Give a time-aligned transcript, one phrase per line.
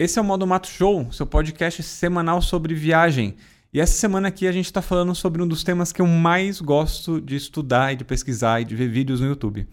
[0.00, 3.34] Esse é o Modo Mato Show, seu podcast semanal sobre viagem.
[3.72, 6.60] E essa semana aqui a gente está falando sobre um dos temas que eu mais
[6.60, 9.66] gosto de estudar e de pesquisar e de ver vídeos no YouTube: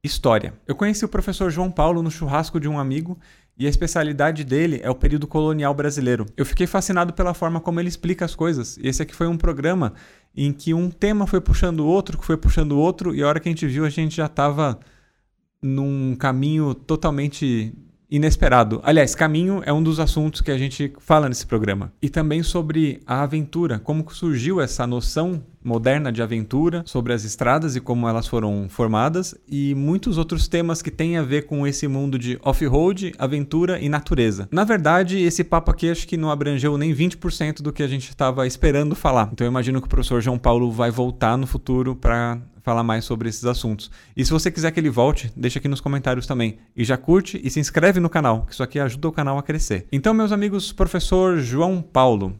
[0.00, 0.54] história.
[0.68, 3.18] Eu conheci o professor João Paulo no churrasco de um amigo
[3.58, 6.26] e a especialidade dele é o período colonial brasileiro.
[6.36, 8.76] Eu fiquei fascinado pela forma como ele explica as coisas.
[8.76, 9.94] E esse aqui foi um programa
[10.32, 13.26] em que um tema foi puxando o outro, que foi puxando o outro, e a
[13.26, 14.78] hora que a gente viu, a gente já estava
[15.60, 17.74] num caminho totalmente
[18.12, 18.78] inesperado.
[18.84, 21.90] Aliás, caminho é um dos assuntos que a gente fala nesse programa.
[22.02, 27.76] E também sobre a aventura, como surgiu essa noção moderna de aventura, sobre as estradas
[27.76, 31.86] e como elas foram formadas, e muitos outros temas que têm a ver com esse
[31.88, 34.48] mundo de off-road, aventura e natureza.
[34.50, 38.08] Na verdade, esse papo aqui acho que não abrangeu nem 20% do que a gente
[38.08, 39.30] estava esperando falar.
[39.32, 43.04] Então eu imagino que o professor João Paulo vai voltar no futuro para falar mais
[43.04, 43.90] sobre esses assuntos.
[44.16, 46.58] E se você quiser que ele volte, deixa aqui nos comentários também.
[46.76, 49.42] E já curte e se inscreve no canal, que isso aqui ajuda o canal a
[49.42, 49.86] crescer.
[49.92, 52.34] Então, meus amigos, professor João Paulo.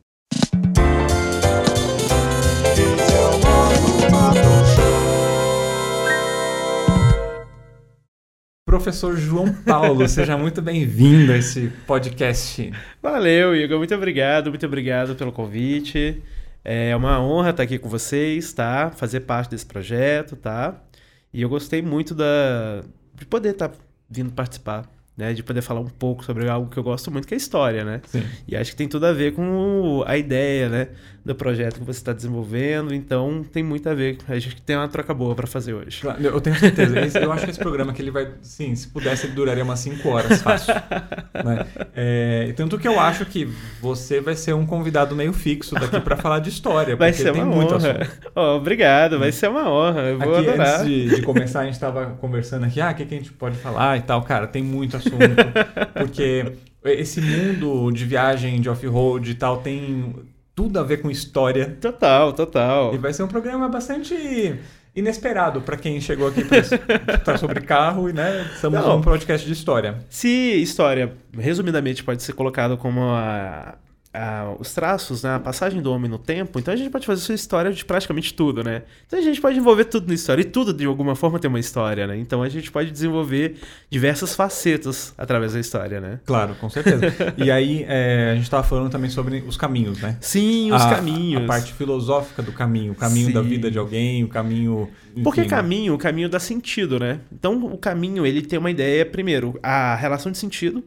[8.72, 12.72] Professor João Paulo, seja muito bem-vindo a esse podcast.
[13.02, 13.76] Valeu, Igor.
[13.76, 16.22] Muito obrigado, muito obrigado pelo convite.
[16.64, 18.90] É uma honra estar aqui com vocês, tá?
[18.90, 20.82] Fazer parte desse projeto, tá?
[21.34, 22.82] E eu gostei muito da
[23.14, 23.72] de poder estar
[24.08, 27.34] vindo participar né, de poder falar um pouco sobre algo que eu gosto muito, que
[27.34, 28.00] é a história, né?
[28.06, 28.22] Sim.
[28.48, 30.88] E acho que tem tudo a ver com a ideia, né,
[31.24, 32.94] do projeto que você está desenvolvendo.
[32.94, 34.18] Então tem muito a ver.
[34.28, 36.00] A gente tem uma troca boa para fazer hoje.
[36.00, 37.18] Claro, eu tenho certeza.
[37.20, 40.08] Eu acho que esse programa que ele vai, sim, se pudesse ele duraria umas 5
[40.08, 40.74] horas fácil.
[41.44, 41.66] né?
[41.94, 43.48] é, tanto que eu acho que
[43.80, 47.32] você vai ser um convidado meio fixo daqui para falar de história, vai porque ser
[47.32, 48.08] tem uma muito honra.
[48.34, 50.00] Oh, obrigado, vai ser uma honra.
[50.02, 50.80] Eu vou aqui, adorar.
[50.80, 53.32] antes de, de começar, a gente estava conversando aqui, ah, o que, que a gente
[53.32, 54.22] pode falar e tal.
[54.22, 55.92] Cara, tem muito assunto.
[55.94, 56.52] Porque
[56.84, 60.14] esse mundo de viagem, de off-road e tal, tem
[60.54, 61.76] tudo a ver com história.
[61.80, 62.94] Total, total.
[62.94, 64.58] E vai ser um programa bastante
[64.94, 68.96] inesperado para quem chegou aqui para sobre carro e, né, estamos Não.
[68.96, 70.04] num podcast de história.
[70.10, 73.74] Se história, resumidamente, pode ser colocado como a,
[74.14, 77.22] a- os traços, né, a passagem do homem no tempo, então a gente pode fazer
[77.22, 78.82] sua história de praticamente tudo, né?
[79.06, 81.58] Então a gente pode envolver tudo na história, e tudo de alguma forma tem uma
[81.60, 82.16] história, né?
[82.18, 83.56] Então a gente pode desenvolver
[83.90, 86.20] diversas facetas através da história, né?
[86.26, 87.00] Claro, com certeza.
[87.38, 90.18] e aí, é, a gente estava falando também sobre os caminhos, né?
[90.20, 91.44] Sim, os a, caminhos.
[91.44, 93.32] A parte filosófica do caminho, o caminho Sim.
[93.32, 94.90] da vida de alguém, o caminho.
[95.24, 97.20] Porque enfim, caminho, o caminho dá sentido, né?
[97.32, 100.84] Então o caminho, ele tem uma ideia, primeiro, a relação de sentido,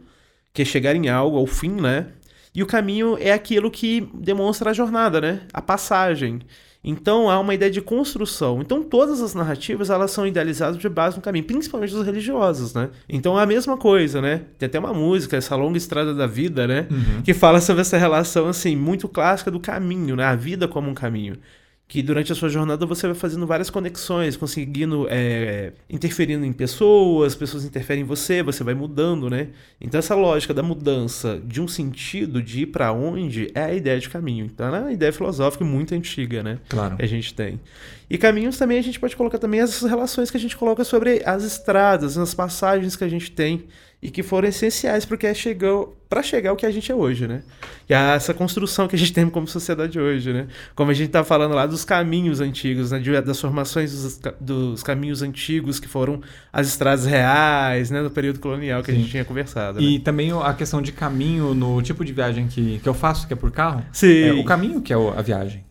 [0.54, 2.08] que é chegar em algo, ao fim, né?
[2.56, 5.42] E o caminho é aquilo que demonstra a jornada, né?
[5.54, 6.40] A passagem.
[6.88, 8.62] Então há uma ideia de construção.
[8.62, 12.90] Então todas as narrativas elas são idealizadas de base no caminho, principalmente os religiosos, né?
[13.10, 14.44] Então é a mesma coisa, né?
[14.58, 16.88] Tem até uma música, essa longa estrada da vida, né?
[16.90, 17.24] Uhum.
[17.24, 20.24] Que fala sobre essa relação assim muito clássica do caminho, né?
[20.24, 21.36] A vida como um caminho
[21.88, 27.36] que durante a sua jornada você vai fazendo várias conexões, conseguindo é, interferindo em pessoas,
[27.36, 29.50] pessoas interferem em você, você vai mudando, né?
[29.80, 34.00] Então essa lógica da mudança de um sentido de ir para onde é a ideia
[34.00, 34.46] de caminho.
[34.46, 36.58] Então é uma ideia filosófica muito antiga, né?
[36.68, 36.98] Claro.
[36.98, 37.60] Que a gente tem.
[38.10, 41.22] E caminhos também a gente pode colocar também as relações que a gente coloca sobre
[41.24, 43.66] as estradas, as passagens que a gente tem
[44.06, 47.42] e que foram essenciais porque chegou para chegar ao que a gente é hoje, né?
[47.90, 50.48] E a- essa construção que a gente tem como sociedade hoje, né?
[50.76, 53.00] Como a gente tá falando lá dos caminhos antigos, né?
[53.00, 56.22] De- das formações dos, dos caminhos antigos que foram
[56.54, 58.02] as estradas reais, né?
[58.02, 59.00] No período colonial que a Sim.
[59.02, 59.80] gente tinha conversado.
[59.82, 59.86] né?
[59.88, 63.34] E também a questão de caminho no tipo de viagem que, que eu faço, que
[63.34, 63.84] é por carro.
[63.92, 64.24] Sim.
[64.24, 65.64] É o caminho que é a viagem.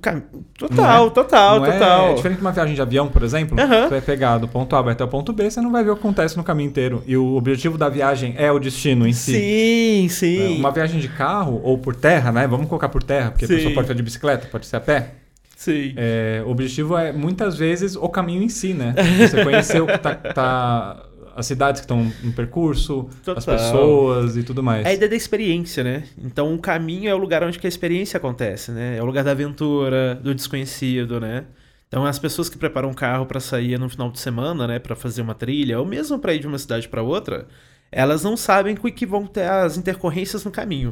[0.00, 0.22] Cam...
[0.58, 2.08] Total, é- total, Não é- total.
[2.10, 3.58] É, diferente de uma viagem de avião, por exemplo.
[3.60, 3.82] Aham.
[3.84, 5.90] Você vai pegar do ponto A vai até o ponto B, você não vai ver
[5.90, 7.02] o que acontece no caminho inteiro.
[7.06, 9.32] E o objetivo da viagem é o destino em si.
[9.32, 10.58] Sim, É, sim.
[10.58, 12.46] Uma viagem de carro ou por terra, né?
[12.46, 13.52] Vamos colocar por terra, porque Sim.
[13.54, 15.10] a pessoa pode ser de bicicleta, pode ser a pé.
[15.56, 15.94] Sim.
[15.96, 18.94] É, o objetivo é muitas vezes o caminho em si, né?
[19.18, 21.02] Você conhecer o que tá, tá-
[21.36, 23.56] as cidades que estão no percurso, as Total.
[23.56, 24.86] pessoas e tudo mais.
[24.86, 26.04] É a ideia da experiência, né?
[26.16, 28.96] Então o caminho é o lugar onde que a experiência acontece, né?
[28.96, 31.44] É o lugar da aventura, do desconhecido, né?
[31.88, 34.96] Então as pessoas que preparam um carro para sair no final de semana, né, para
[34.96, 37.46] fazer uma trilha ou mesmo para ir de uma cidade para outra,
[37.92, 40.90] elas não sabem o que vão ter as intercorrências no caminho,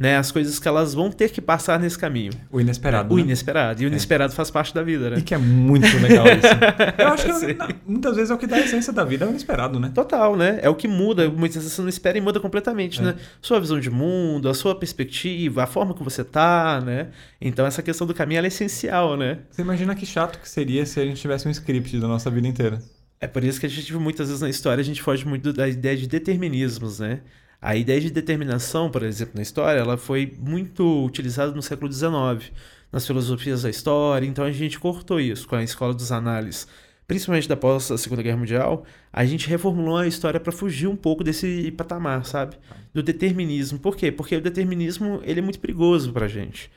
[0.00, 0.16] né?
[0.16, 2.32] As coisas que elas vão ter que passar nesse caminho.
[2.50, 3.12] O inesperado.
[3.12, 3.22] O né?
[3.22, 3.82] inesperado.
[3.82, 5.18] E o inesperado faz parte da vida, né?
[5.18, 6.46] E que é muito legal isso.
[6.98, 7.54] Eu acho que Sim.
[7.54, 9.92] na- muitas vezes é o que dá a essência da vida, é o inesperado, né?
[9.94, 10.58] Total, né?
[10.62, 11.28] É o que muda.
[11.28, 13.04] Muitas vezes você não espera e muda completamente, É.
[13.04, 13.14] né?
[13.42, 17.08] Sua visão de mundo, a sua perspectiva, a forma que você tá, né?
[17.38, 19.40] Então essa questão do caminho é essencial, né?
[19.50, 22.48] Você imagina que chato que seria se a gente tivesse um script da nossa vida
[22.48, 22.78] inteira.
[23.20, 25.68] É por isso que a gente muitas vezes na história a gente foge muito da
[25.68, 27.20] ideia de determinismos, né?
[27.60, 32.52] A ideia de determinação, por exemplo, na história, ela foi muito utilizada no século XIX,
[32.90, 36.66] nas filosofias da história, então a gente cortou isso com a escola dos análises,
[37.06, 41.22] principalmente da pós Segunda Guerra Mundial, a gente reformulou a história para fugir um pouco
[41.22, 42.56] desse patamar, sabe?
[42.94, 43.78] Do determinismo.
[43.78, 44.10] Por quê?
[44.10, 46.70] Porque o determinismo ele é muito perigoso para a gente.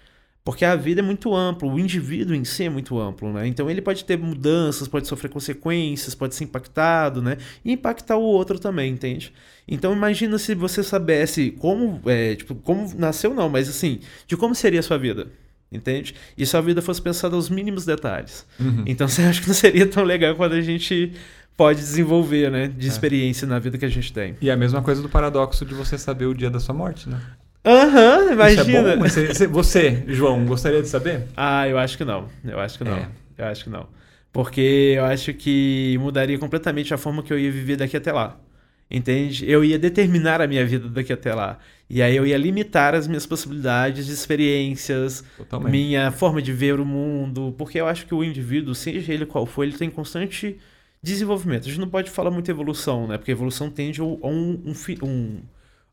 [0.44, 3.48] Porque a vida é muito ampla, o indivíduo em si é muito amplo, né?
[3.48, 7.38] Então ele pode ter mudanças, pode sofrer consequências, pode ser impactado, né?
[7.63, 9.31] E impactar o outro também, entende?
[9.66, 14.54] Então imagina se você soubesse como, é, tipo, como nasceu não, mas assim, de como
[14.54, 15.28] seria a sua vida,
[15.72, 16.13] entende?
[16.38, 18.46] E se a vida fosse pensada aos mínimos detalhes.
[18.60, 18.84] Uhum.
[18.86, 21.13] Então você acha que não seria tão legal quando a gente
[21.56, 24.36] pode desenvolver, né, de experiência na vida que a gente tem.
[24.42, 27.07] E é a mesma coisa do paradoxo de você saber o dia da sua morte,
[27.07, 27.22] né?
[27.65, 28.95] Aham, é imagina.
[28.95, 29.00] bom?
[29.01, 31.24] Mas você, você- João, gostaria de saber?
[31.36, 32.27] Ah, eu acho que não.
[32.44, 32.98] Eu acho que não.
[32.98, 33.07] É.
[33.38, 33.88] Eu acho que não.
[34.31, 38.38] Porque eu acho que mudaria completamente a forma que eu ia viver daqui até lá.
[38.92, 39.50] Entende?
[39.50, 41.57] Eu ia determinar a minha vida daqui até lá.
[41.89, 45.71] E aí eu ia limitar as minhas possibilidades de experiências, Totalmente.
[45.71, 47.56] minha forma de ver o mundo.
[47.57, 50.57] Porque eu acho que o indivíduo, seja ele qual for, ele tem constante
[51.01, 51.63] desenvolvimento.
[51.63, 53.18] A gente não pode falar muito evolução, né?
[53.18, 54.19] Porque evolução tende a um,
[54.63, 54.74] um,
[55.04, 55.42] um-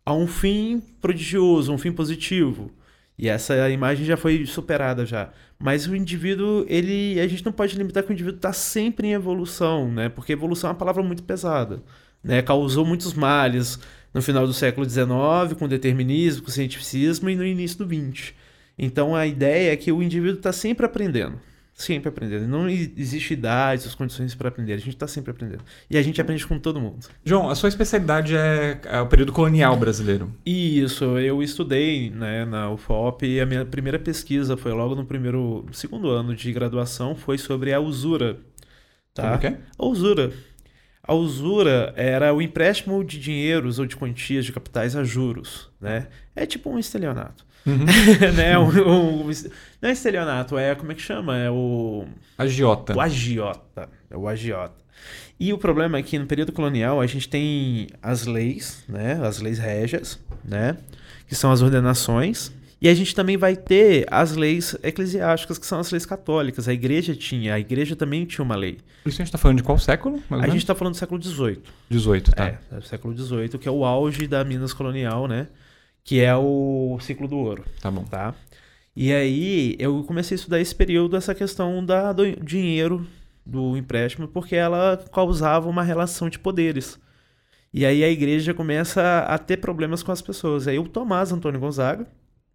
[0.04, 2.70] a um fim prodigioso, um fim positivo.
[3.18, 5.30] E essa imagem já foi superada já.
[5.58, 9.12] Mas o indivíduo, ele, a gente não pode limitar que o indivíduo está sempre em
[9.12, 10.08] evolução, né?
[10.08, 11.82] Porque evolução é uma palavra muito pesada,
[12.24, 12.40] né?
[12.40, 13.78] Causou muitos males
[14.14, 18.32] no final do século XIX, com determinismo, com cientificismo e no início do XX.
[18.78, 21.38] Então a ideia é que o indivíduo está sempre aprendendo.
[21.80, 22.46] Sempre aprendendo.
[22.46, 24.74] Não existe idade, as condições para aprender.
[24.74, 25.64] A gente está sempre aprendendo.
[25.88, 27.06] E a gente aprende com todo mundo.
[27.24, 30.30] João, a sua especialidade é, é o período colonial brasileiro.
[30.44, 35.64] Isso, eu estudei né, na UFOP e a minha primeira pesquisa foi logo no primeiro,
[35.72, 38.36] segundo ano de graduação, foi sobre a usura.
[39.14, 39.22] Tá?
[39.28, 39.58] Como que é?
[39.78, 40.32] A usura.
[41.02, 46.08] A usura era o empréstimo de dinheiros ou de quantias de capitais a juros, né?
[46.36, 47.48] É tipo um estelionato.
[47.66, 47.84] Uhum.
[48.36, 48.58] né?
[48.58, 49.30] Um- um-
[49.80, 51.36] não é estelionato, é como é que chama?
[51.36, 52.04] É o
[52.38, 52.94] Agiota.
[52.96, 53.88] o agiota.
[54.10, 54.74] É o agiota.
[55.38, 59.18] E o problema é que no período colonial a gente tem as leis, né?
[59.22, 60.76] As leis régias, né?
[61.26, 62.52] Que são as ordenações.
[62.82, 66.66] E a gente também vai ter as leis eclesiásticas, que são as leis católicas.
[66.66, 68.78] A igreja tinha, a igreja também tinha uma lei.
[69.04, 70.22] Isso a gente tá falando de qual século?
[70.30, 71.58] A gente está falando do século XVIII.
[71.90, 72.46] 18, tá.
[72.46, 75.46] É, é o século XVIII, que é o auge da Minas colonial, né?
[76.04, 78.04] Que é o ciclo do ouro Tá bom.
[78.04, 78.34] tá?
[78.94, 83.06] E aí eu comecei a estudar esse período, essa questão da, do dinheiro,
[83.46, 86.98] do empréstimo, porque ela causava uma relação de poderes.
[87.72, 90.66] E aí a igreja começa a ter problemas com as pessoas.
[90.66, 92.06] Aí o Tomás Antônio Gonzaga,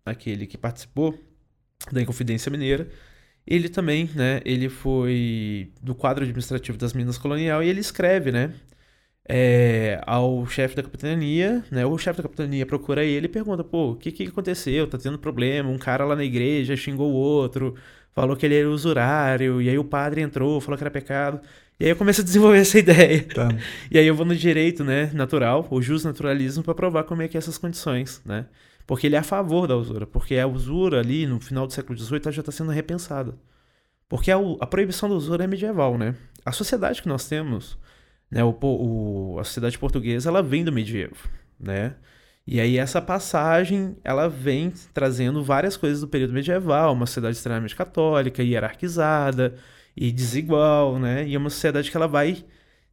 [0.05, 1.17] aquele que participou
[1.91, 2.89] da Inconfidência Mineira,
[3.47, 8.53] ele também, né, ele foi do quadro administrativo das Minas Colonial e ele escreve, né,
[9.27, 11.85] é, ao chefe da capitania, né?
[11.85, 14.87] O chefe da capitania procura ele e pergunta, pô, o que que aconteceu?
[14.87, 15.69] Tá tendo problema?
[15.69, 17.75] Um cara lá na igreja xingou o outro,
[18.13, 21.41] falou que ele era usurário, e aí o padre entrou, falou que era pecado.
[21.79, 23.23] E aí eu começo a desenvolver essa ideia.
[23.23, 23.49] Tá.
[23.91, 27.37] E aí eu vou no direito, né, natural, o justnaturalismo, para provar como é que
[27.37, 28.45] é essas condições, né?
[28.87, 31.97] Porque ele é a favor da usura, porque a usura ali no final do século
[31.97, 33.35] XVIII já está sendo repensada.
[34.07, 36.15] Porque a, a proibição da usura é medieval, né?
[36.45, 37.77] A sociedade que nós temos,
[38.35, 41.29] né, o, o- a sociedade portuguesa, ela vem do medievo,
[41.59, 41.95] né?
[42.47, 47.75] E aí essa passagem, ela vem trazendo várias coisas do período medieval, uma sociedade extremamente
[47.75, 49.55] católica, hierarquizada
[49.97, 51.27] e desigual, né?
[51.27, 52.45] E é uma sociedade que ela vai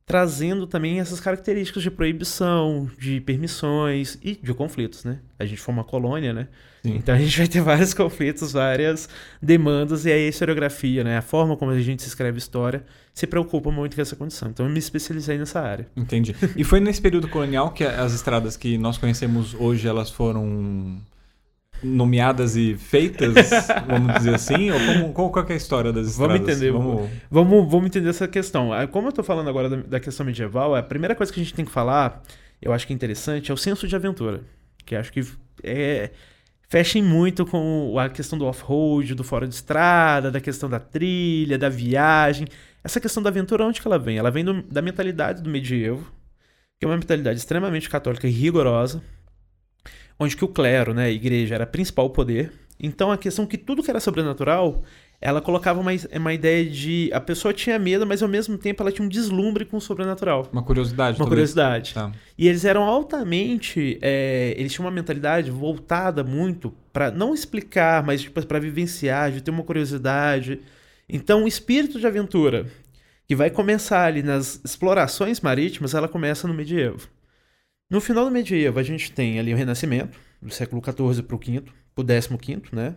[0.04, 5.20] trazendo também essas características de proibição, de permissões e de conflitos, né?
[5.38, 6.48] A gente foi uma colônia, né?
[6.82, 6.96] Sim.
[6.96, 9.08] Então a gente vai ter vários conflitos, várias
[9.40, 11.18] demandas, e aí a historiografia, né?
[11.18, 14.48] A forma como a gente escreve história se preocupa muito com essa condição.
[14.50, 15.86] Então eu me especializei nessa área.
[15.96, 16.34] Entendi.
[16.56, 21.00] E foi nesse período colonial que as estradas que nós conhecemos hoje, elas foram
[21.82, 23.34] nomeadas e feitas,
[23.86, 24.70] vamos dizer assim?
[24.70, 26.36] Ou como, qual, qual é a história das estradas?
[26.38, 26.72] Vamos entender.
[26.72, 27.10] Vamos...
[27.30, 28.72] Vamos, vamos entender essa questão.
[28.72, 31.42] Ah, Como eu tô falando agora da, da questão medieval, a primeira coisa que a
[31.42, 32.22] gente tem que falar,
[32.60, 34.42] eu acho que é interessante, é o senso de aventura.
[34.84, 35.24] Que acho que
[35.62, 36.10] é,
[36.68, 41.58] fechem muito com a questão do off-road, do fora de estrada, da questão da trilha,
[41.58, 42.46] da viagem.
[42.84, 44.16] Essa questão da aventura, onde que ela vem?
[44.18, 46.10] Ela vem do- da mentalidade do medievo,
[46.80, 49.00] que é uma mentalidade extremamente católica e rigorosa,
[50.22, 52.52] onde que o clero, né, a igreja, era o principal poder.
[52.80, 54.82] Então a questão que tudo que era sobrenatural,
[55.20, 58.90] ela colocava uma, uma ideia de a pessoa tinha medo, mas ao mesmo tempo ela
[58.90, 60.48] tinha um deslumbre com o sobrenatural.
[60.52, 61.20] Uma curiosidade.
[61.20, 61.94] Uma curiosidade.
[61.94, 62.10] Tá.
[62.36, 63.98] E eles eram altamente.
[64.02, 69.40] é, eles tinham uma mentalidade voltada muito para não explicar, mas tipo, para vivenciar, de
[69.40, 70.60] ter uma curiosidade.
[71.08, 72.66] Então, o espírito de aventura,
[73.28, 77.08] que vai começar ali nas explorações marítimas, ela começa no medievo.
[77.92, 81.38] No final do medievo, a gente tem ali o Renascimento, do século XIV para o
[81.38, 81.62] V,
[81.94, 82.94] para o XV, né?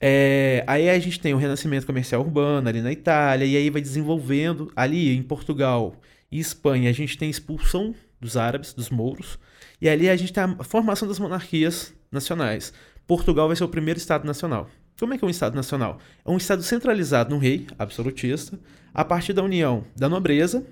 [0.00, 3.82] É, aí a gente tem o renascimento comercial urbano ali na Itália, e aí vai
[3.82, 4.72] desenvolvendo.
[4.74, 6.00] Ali em Portugal
[6.32, 9.38] e Espanha, a gente tem a expulsão dos árabes, dos mouros,
[9.78, 12.72] e ali a gente tem a formação das monarquias nacionais.
[13.06, 14.70] Portugal vai ser o primeiro Estado nacional.
[14.98, 15.98] Como é que é um Estado nacional?
[16.24, 18.58] É um Estado centralizado no rei, absolutista,
[18.94, 20.66] a partir da união da nobreza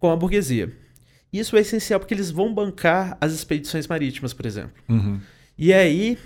[0.00, 0.87] com a burguesia.
[1.32, 4.72] Isso é essencial porque eles vão bancar as expedições marítimas, por exemplo.
[4.88, 5.20] Uhum.
[5.56, 6.18] E aí,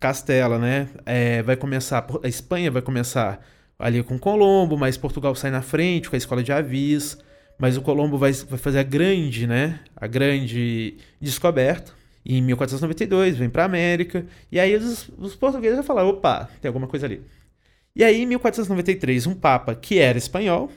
[0.00, 0.88] Castela, né?
[1.06, 2.06] É, vai começar.
[2.22, 3.44] A Espanha vai começar
[3.78, 7.18] ali com Colombo, mas Portugal sai na frente com a escola de Avis.
[7.58, 9.80] Mas o Colombo vai, vai fazer a grande, né?
[9.96, 11.92] A grande descoberta.
[12.24, 14.24] E em 1492 vem para América.
[14.50, 17.22] E aí os, os portugueses vão falar: opa, tem alguma coisa ali.
[17.96, 20.70] E aí, em 1493, um Papa que era espanhol,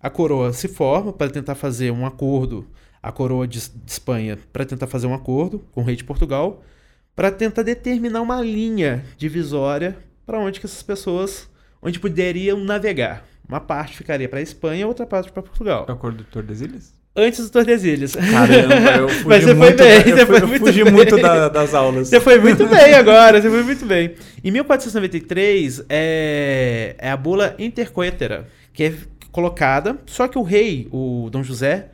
[0.00, 2.66] a coroa se forma para tentar fazer um acordo,
[3.08, 6.62] a coroa de, de Espanha, para tentar fazer um acordo com o rei de Portugal
[7.16, 9.96] para tentar determinar uma linha divisória
[10.26, 11.48] para onde que essas pessoas,
[11.80, 13.24] onde poderiam navegar.
[13.48, 15.84] Uma parte ficaria para a Espanha, outra parte para Portugal.
[15.88, 16.92] É o acordo do Tordesilhas?
[17.14, 18.16] Antes do Tordesilhas.
[18.16, 20.92] Caramba, eu fugi Mas você muito, foi bem, eu você fui- foi muito fugi bem.
[20.92, 22.08] muito da- das aulas.
[22.08, 24.14] Você foi muito bem agora, você foi muito bem.
[24.42, 28.94] Em 1493 é, é a bula intercoetera, que é
[29.30, 31.90] colocada, só que o rei, o Dom José,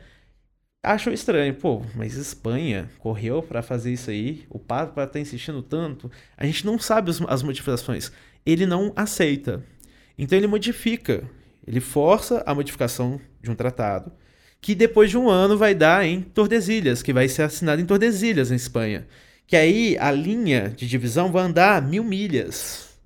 [0.83, 1.53] achou estranho.
[1.53, 6.65] Pô, mas Espanha correu pra fazer isso aí, o Papa tá insistindo tanto, a gente
[6.65, 8.11] não sabe as modificações.
[8.45, 9.63] Ele não aceita.
[10.17, 11.23] Então ele modifica,
[11.65, 14.11] ele força a modificação de um tratado,
[14.59, 18.51] que depois de um ano vai dar em Tordesilhas, que vai ser assinado em Tordesilhas,
[18.51, 19.07] em Espanha.
[19.47, 22.97] Que aí a linha de divisão vai andar mil milhas,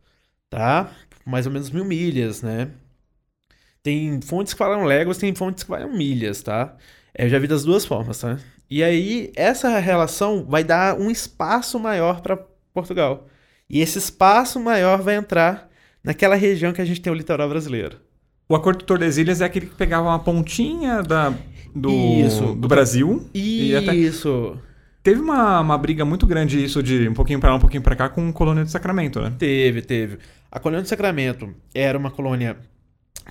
[0.49, 0.91] tá?
[1.25, 2.69] Mais ou menos mil milhas, né?
[3.81, 6.75] Tem fontes que falam léguas, tem fontes que falam milhas, tá?
[7.17, 8.37] É, Eu já vi das duas formas, tá?
[8.69, 12.37] E aí essa relação vai dar um espaço maior para
[12.73, 13.27] Portugal.
[13.69, 15.69] E esse espaço maior vai entrar
[16.03, 17.97] naquela região que a gente tem o litoral brasileiro.
[18.47, 21.33] O acordo do Tordesilhas é aquele que pegava uma pontinha da,
[21.75, 22.53] do, Isso.
[22.55, 23.27] do Brasil.
[23.33, 24.57] E até- Isso.
[25.01, 27.95] Teve uma, uma briga muito grande isso de um pouquinho pra lá, um pouquinho pra
[27.95, 29.31] cá com colônia do Sacramento, né?
[29.37, 30.17] Teve, teve.
[30.51, 32.57] A colônia do Sacramento era uma colônia,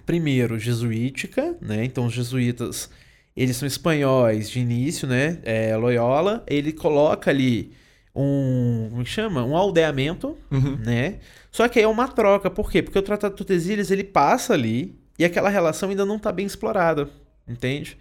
[0.07, 1.85] primeiro, jesuítica, né?
[1.85, 2.89] Então, os jesuítas,
[3.37, 5.39] eles são espanhóis de início, né?
[5.43, 7.73] É, Loyola, ele coloca ali
[8.15, 9.45] um, como que chama?
[9.45, 10.77] Um aldeamento, Uhum.
[10.77, 11.17] né?
[11.51, 12.83] Só que aí é uma troca, por quê?
[12.83, 16.47] Porque o Tratado de Tordesilhas, ele passa ali e aquela relação ainda não está bem
[16.47, 17.09] explorada,
[17.49, 17.97] entende?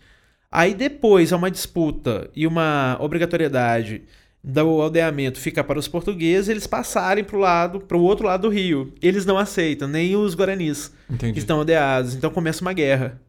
[0.52, 4.04] Aí depois há uma disputa e uma obrigatoriedade
[4.44, 8.42] do aldeamento ficar para os portugueses eles passarem para o lado, para o outro lado
[8.42, 8.94] do rio.
[9.02, 11.40] Eles não aceitam, nem os guaranis que Entendi.
[11.40, 12.14] estão aldeados.
[12.14, 13.20] Então começa uma guerra.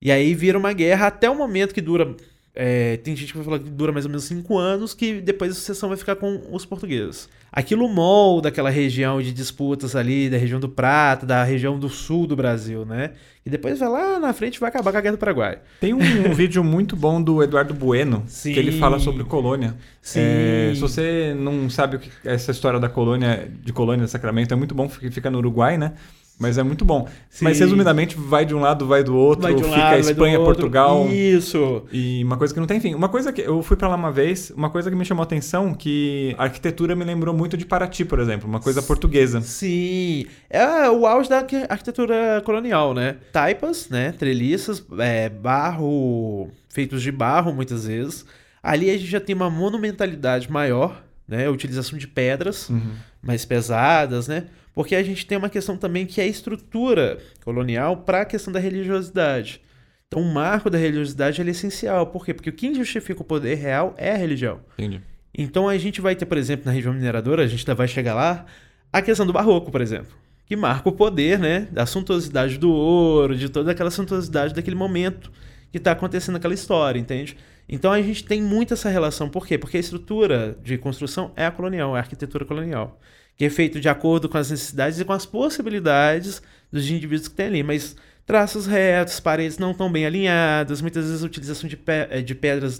[0.00, 2.14] E aí vira uma guerra até o momento que dura.
[2.54, 5.52] é, tem gente que vai falar que dura mais ou menos cinco anos, que depois
[5.52, 7.28] a sucessão vai ficar com os portugueses.
[7.52, 12.26] Aquilo molda aquela região de disputas ali, da região do Prata, da região do sul
[12.26, 13.12] do Brasil, né?
[13.46, 15.58] E depois vai lá na frente e vai acabar com a Guerra do Paraguai.
[15.80, 18.52] Tem um, um vídeo muito bom do Eduardo Bueno, Sim.
[18.52, 19.74] que ele fala sobre colônia.
[20.02, 20.20] Sim.
[20.20, 24.52] É, se você não sabe o que essa história da colônia, de colônia de Sacramento,
[24.52, 25.94] é muito bom, porque fica no Uruguai, né?
[26.40, 27.08] Mas é muito bom.
[27.28, 27.46] Sim.
[27.46, 30.08] Mas resumidamente, vai de um lado, vai do outro, Vai de um fica lado, do
[30.10, 30.38] Espanha.
[30.38, 31.08] Portugal.
[31.08, 31.82] Isso.
[31.92, 32.94] E uma coisa que não tem fim.
[32.94, 35.24] Uma coisa que eu fui pra lá uma vez, uma coisa que me chamou a
[35.24, 39.40] atenção, que a arquitetura me lembrou muito de Paraty, por exemplo, uma coisa portuguesa.
[39.40, 43.16] Sim, é o auge da arqui- arquitetura colonial, né?
[43.32, 44.12] Taipas, né?
[44.12, 48.24] Treliças, é, barro, feitos de barro muitas vezes.
[48.62, 51.46] Ali a gente já tem uma monumentalidade maior, né?
[51.46, 52.92] A utilização de pedras Uhum.
[53.22, 54.44] mais pesadas, né?
[54.74, 58.52] Porque a gente tem uma questão também que é a estrutura colonial para a questão
[58.52, 59.60] da religiosidade.
[60.06, 62.06] Então, o marco da religiosidade é essencial.
[62.06, 62.32] Por quê?
[62.32, 64.60] Porque quem justifica o poder real é a religião.
[64.78, 65.02] Entendi.
[65.38, 68.44] Então a gente vai ter, por exemplo, na região mineradora, a gente vai chegar lá,
[68.92, 73.36] a questão do barroco, por exemplo, que marca o poder, né, da suntuosidade do ouro,
[73.36, 75.30] de toda aquela suntuosidade daquele momento
[75.70, 77.36] que está acontecendo aquela história, entende?
[77.68, 79.56] Então a gente tem muito essa relação, por quê?
[79.56, 82.98] Porque a estrutura de construção é a colonial, é a arquitetura colonial,
[83.38, 87.34] que é feito de acordo com as necessidades e com as possibilidades dos indivíduos que
[87.34, 91.76] tem ali, mas traços retos, paredes não tão bem alinhadas, muitas vezes a utilização de,
[91.76, 92.78] pe- eh, de pedras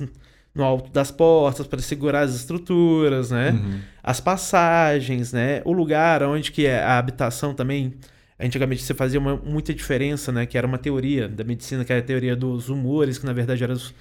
[0.55, 3.53] no alto das portas para segurar as estruturas, né?
[3.53, 3.79] Uhum.
[4.03, 5.63] As passagens, né?
[5.65, 7.95] O lugar onde que é a habitação também.
[8.41, 10.47] Antigamente você fazia uma, muita diferença, né?
[10.47, 13.63] Que era uma teoria da medicina, que era a teoria dos humores, que na verdade
[13.63, 13.95] eram os,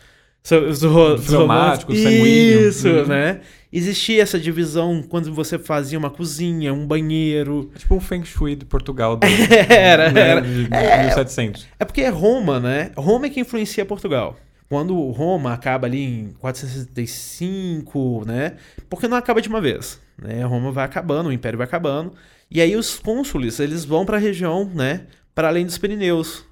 [0.56, 2.68] os, os sanguíneo.
[2.70, 3.06] Isso, Uhum.
[3.08, 3.42] né?
[3.72, 7.70] Existia essa divisão quando você fazia uma cozinha, um banheiro.
[7.76, 9.18] É tipo o Feng Shui de Portugal.
[9.18, 9.28] Do,
[9.70, 10.42] Era, né, era.
[10.42, 11.04] De, de É.
[11.04, 11.68] 1700.
[11.78, 12.92] É porque é Roma, né?
[12.96, 14.38] Roma é que influencia Portugal.
[14.70, 18.54] Quando Roma acaba ali em 465, né?
[18.90, 20.44] Porque não acaba de uma vez, né?
[20.44, 22.14] Roma vai acabando, o império vai acabando,
[22.50, 25.02] e aí os cônsules, eles vão para a região, né,
[25.36, 26.44] para além dos Pirineus.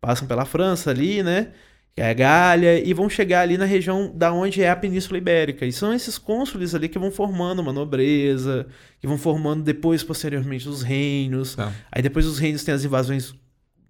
[0.00, 1.48] Passam pela França ali, né?
[1.94, 5.16] Que é a Gália, e vão chegar ali na região da onde é a Península
[5.16, 5.64] Ibérica.
[5.64, 8.66] E são esses cônsules ali que vão formando uma nobreza,
[9.00, 11.54] que vão formando depois, posteriormente, os reinos.
[11.54, 11.72] Tá.
[11.92, 13.32] Aí depois os reinos têm as invasões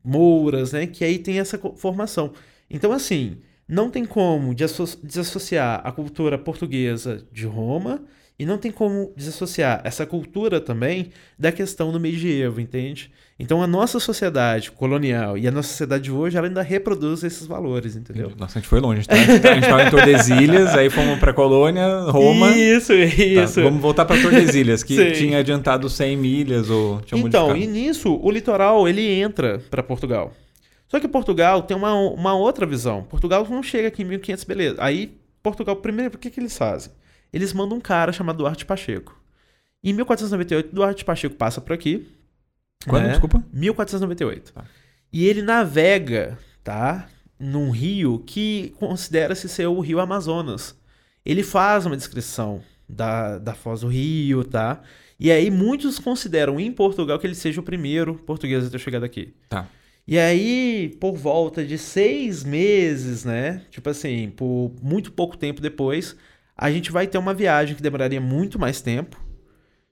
[0.04, 0.86] mouras, né?
[0.86, 2.32] Que aí tem essa formação.
[2.68, 8.02] Então, assim, não tem como desasso- desassociar a cultura portuguesa de Roma
[8.38, 13.10] e não tem como desassociar essa cultura também da questão do medievo, entende?
[13.38, 17.46] Então, a nossa sociedade colonial e a nossa sociedade de hoje, ela ainda reproduz esses
[17.46, 18.32] valores, entendeu?
[18.36, 19.02] Nossa, a gente foi longe.
[19.08, 22.50] A gente tava, a gente tava em Tordesilhas, aí fomos pra Colônia, Roma.
[22.50, 23.62] Isso, Tá, isso.
[23.62, 25.12] vamos voltar pra Tordesilhas, que Sim.
[25.12, 27.58] tinha adiantado 100 milhas ou tinha Então, modificado.
[27.58, 30.32] e nisso, o litoral, ele entra para Portugal.
[30.88, 33.02] Só que Portugal tem uma, uma outra visão.
[33.02, 34.76] Portugal não chega aqui em 1500, beleza.
[34.78, 36.92] Aí, Portugal, primeiro, o que, que eles fazem?
[37.34, 39.20] Eles mandam um cara chamado Duarte Pacheco.
[39.82, 42.06] Em 1498, Duarte Pacheco passa por aqui.
[42.86, 43.10] Quando, né?
[43.10, 43.44] desculpa?
[43.52, 44.52] 1498.
[44.52, 44.64] Tá.
[45.12, 47.08] E ele navega, tá?
[47.36, 50.78] Num rio que considera-se ser o rio Amazonas.
[51.26, 54.80] Ele faz uma descrição da, da foz do rio, tá?
[55.18, 59.04] E aí muitos consideram em Portugal que ele seja o primeiro português a ter chegado
[59.04, 59.34] aqui.
[59.48, 59.68] Tá.
[60.06, 63.62] E aí, por volta de seis meses, né?
[63.70, 66.14] Tipo assim, por muito pouco tempo depois,
[66.56, 69.20] a gente vai ter uma viagem que demoraria muito mais tempo,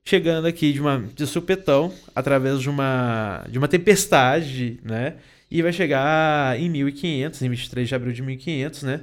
[0.04, 5.16] chegando aqui de uma de supetão, através de uma de uma tempestade, né?
[5.50, 9.00] E vai chegar em 1500, em 23 de abril de 1500, né?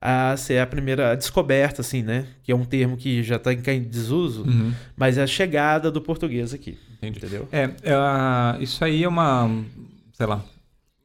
[0.00, 2.26] A ser a primeira descoberta, assim, né?
[2.42, 6.00] Que é um termo que já está em desuso, Uhum, mas é a chegada do
[6.02, 7.18] português aqui, entendi.
[7.18, 7.48] entendeu?
[7.52, 9.48] É, é, isso aí é uma.
[10.12, 10.44] Sei lá.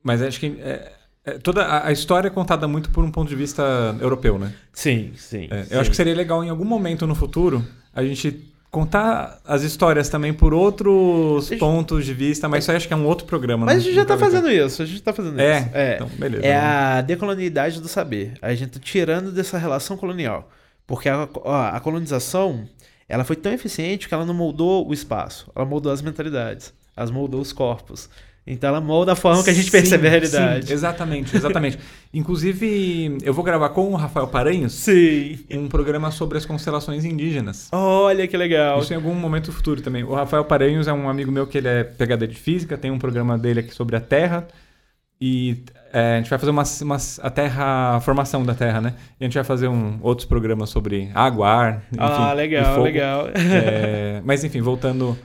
[0.03, 0.47] Mas acho que.
[0.59, 0.93] é-
[1.27, 3.61] é, toda a, história é contada muito por um ponto de vista
[3.99, 4.53] europeu, né?
[4.71, 5.47] Sim, sim.
[5.51, 5.73] É, sim.
[5.73, 10.07] eu acho que seria legal em algum momento no futuro a gente contar as histórias
[10.07, 13.25] também por outros Gente- pontos de vista, mas isso aí acho que é um outro
[13.25, 13.65] programa.
[13.65, 15.69] Mas a gente já tá a ver fazendo isso, a gente tá fazendo É, isso.
[15.73, 16.45] É, então, beleza.
[16.45, 18.33] é a decolonialidade do saber.
[18.41, 20.49] A gente tá tirando dessa relação colonial.
[20.85, 21.27] Porque a,
[21.73, 22.65] a colonização,
[23.09, 27.11] ela foi tão eficiente que ela não moldou o espaço, ela moldou as mentalidades, ela
[27.11, 28.09] moldou os corpos.
[28.49, 30.67] Então ela molda a forma que a gente Sim, percebe a realidade.
[30.67, 31.77] sim, exatamente, exatamente.
[32.13, 35.37] Inclusive, eu vou gravar com o Rafael Paranhos Sim.
[35.51, 37.67] um programa sobre as constelações indígenas.
[37.71, 38.79] Olha que legal.
[38.79, 40.03] Isso em algum momento futuro também.
[40.03, 42.97] O Rafael Paranhos é um amigo meu que ele é PhD de física, tem um
[42.99, 44.47] programa dele aqui sobre a Terra.
[45.19, 48.93] E é, a gente vai fazer uma, uma- a Terra, a formação da Terra, né?
[49.19, 53.27] E a gente vai fazer um, outros programas sobre água, ar, enfim, ah, legal, legal.
[53.29, 55.17] É, mas enfim, voltando.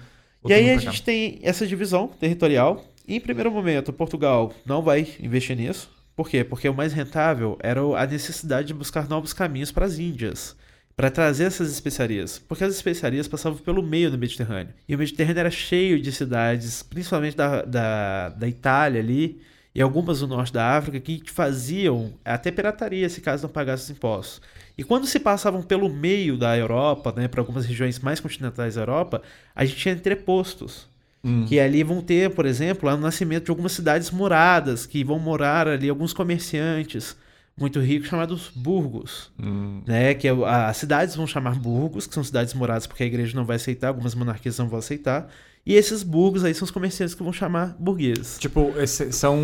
[0.46, 2.82] E aí voltando a gente tem essa divisão territorial.
[3.06, 5.90] Em primeiro momento, Portugal não vai investir nisso.
[6.14, 6.44] Por quê?
[6.44, 10.54] Porque o mais rentável era a necessidade de buscar novos caminhos para as Índias,
[10.94, 12.38] para trazer essas especiarias.
[12.38, 14.74] Porque as especiarias passavam pelo meio do Mediterrâneo.
[14.88, 19.40] E o Mediterrâneo era cheio de cidades, principalmente da, da, da Itália ali,
[19.74, 23.90] e algumas do norte da África, que faziam até pirataria se caso não pagasse os
[23.90, 24.42] impostos.
[24.76, 28.82] E quando se passavam pelo meio da Europa, né, para algumas regiões mais continentais da
[28.82, 29.22] Europa,
[29.54, 30.91] a gente tinha entrepostos.
[31.24, 31.44] Hum.
[31.46, 35.68] Que ali vão ter, por exemplo, o nascimento de algumas cidades muradas, que vão morar
[35.68, 37.16] ali alguns comerciantes
[37.56, 39.30] muito ricos chamados burgos.
[39.40, 39.82] Hum.
[39.86, 40.14] Né?
[40.14, 43.44] Que é as cidades vão chamar burgos, que são cidades moradas porque a igreja não
[43.44, 45.28] vai aceitar, algumas monarquias não vão aceitar.
[45.64, 48.36] E esses burgos aí são os comerciantes que vão chamar burgueses.
[48.40, 49.38] Tipo, esse- são.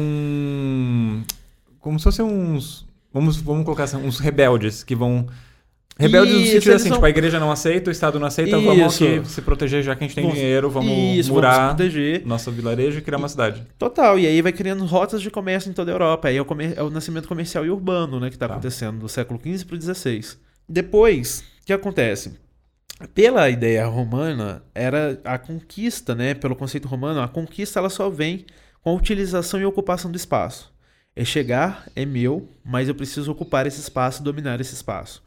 [1.78, 2.86] Como se fossem uns.
[3.12, 5.26] Vamos, vamos colocar assim, uns rebeldes que vão.
[5.98, 8.94] Rebeldes no sentido assim, são- tipo, a igreja não aceita, o Estado não aceita, vamos
[8.94, 9.04] Isso.
[9.04, 12.52] aqui se proteger já que a gente tem Vamos- dinheiro, vamos Isso, murar vamos nosso
[12.52, 13.66] vilarejo e criar uma cidade.
[13.76, 16.28] Total, e aí vai criando rotas de comércio em toda a Europa.
[16.28, 18.54] Aí é o, comer- é o nascimento comercial e urbano, né, que está Tá.
[18.54, 20.36] acontecendo do século XV para o XVI.
[20.68, 22.34] Depois, o que acontece?
[23.14, 28.44] Pela ideia romana, era a conquista, né, pelo conceito romano, a conquista ela só vem
[28.82, 30.72] com a utilização e ocupação do espaço.
[31.16, 35.22] É chegar, é meu, mas eu preciso ocupar esse espaço, dominar esse espaço.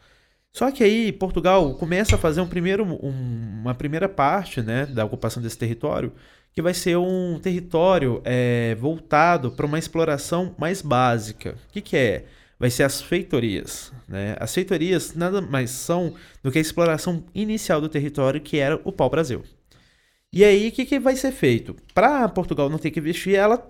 [0.54, 5.06] Só que aí Portugal começa a fazer um primeiro, um- uma primeira parte né, da
[5.06, 6.14] ocupação desse território,
[6.54, 11.56] que vai ser um território é, voltado para uma exploração mais básica.
[11.70, 12.26] O que, que é?
[12.60, 13.92] Vai ser as feitorias.
[14.08, 14.36] Né?
[14.40, 18.92] As feitorias nada mais são do que a exploração inicial do território, que era o
[18.92, 19.44] pau-brasil.
[20.34, 21.76] E aí, o que, que vai ser feito?
[21.94, 23.66] Para Portugal não ter que investir, ela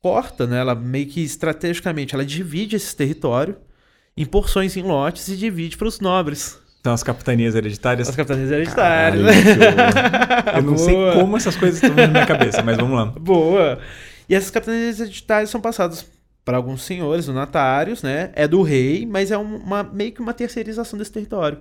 [0.00, 0.58] corta, né?
[0.58, 3.56] ela meio que estrategicamente ela divide esse território
[4.16, 6.58] em porções em lotes e divide para os nobres.
[6.80, 8.08] Então, as capitanias hereditárias.
[8.08, 9.24] As capitanias hereditárias.
[9.54, 10.56] Caralho.
[10.56, 11.12] Eu não sei Boa.
[11.14, 13.06] como essas coisas estão na minha cabeça, mas vamos lá.
[13.06, 13.80] Boa!
[14.28, 16.06] E essas capitanias hereditárias são passadas
[16.44, 18.30] para alguns senhores, donatários, né?
[18.34, 21.60] É do rei, mas é uma, meio que uma terceirização desse território.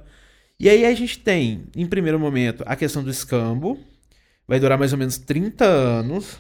[0.60, 3.80] E aí a gente tem, em primeiro momento, a questão do escambo,
[4.48, 6.38] vai durar mais ou menos 30 anos.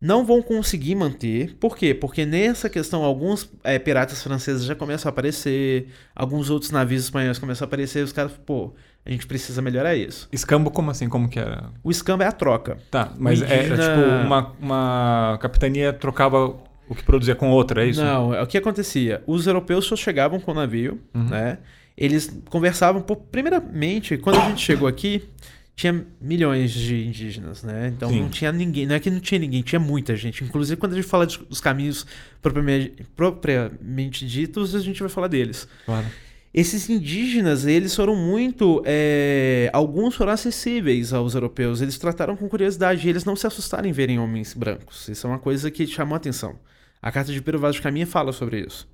[0.00, 1.56] Não vão conseguir manter.
[1.58, 1.94] Por quê?
[1.94, 7.38] Porque nessa questão, alguns é, piratas franceses já começam a aparecer, alguns outros navios espanhóis
[7.38, 10.28] começam a aparecer, e os caras, pô, a gente precisa melhorar isso.
[10.32, 11.08] Escambo, como assim?
[11.08, 11.70] Como que era?
[11.82, 12.76] O escambo é a troca.
[12.90, 13.62] Tá, mas indígena...
[13.62, 16.56] era tipo uma, uma capitania trocava
[16.88, 18.02] o que produzia com outra, é isso?
[18.02, 19.22] Não, é o que acontecia?
[19.26, 21.28] Os europeus só chegavam com o navio, uhum.
[21.28, 21.58] né?
[21.96, 23.16] Eles conversavam, por...
[23.16, 25.22] primeiramente, quando a gente chegou aqui,
[25.76, 27.92] tinha milhões de indígenas, né?
[27.94, 28.22] Então Sim.
[28.22, 30.42] não tinha ninguém, não é que não tinha ninguém, tinha muita gente.
[30.42, 32.06] Inclusive, quando a gente fala dos caminhos
[32.40, 35.68] propriamente, propriamente ditos, a gente vai falar deles.
[35.84, 36.06] Claro.
[36.54, 38.82] Esses indígenas, eles foram muito.
[38.86, 39.68] É...
[39.74, 41.82] Alguns foram acessíveis aos europeus.
[41.82, 43.06] Eles trataram com curiosidade.
[43.06, 45.06] E eles não se assustaram em verem homens brancos.
[45.10, 46.58] Isso é uma coisa que chamou a atenção.
[47.02, 48.88] A carta de Pero Vaz de Caminha fala sobre isso.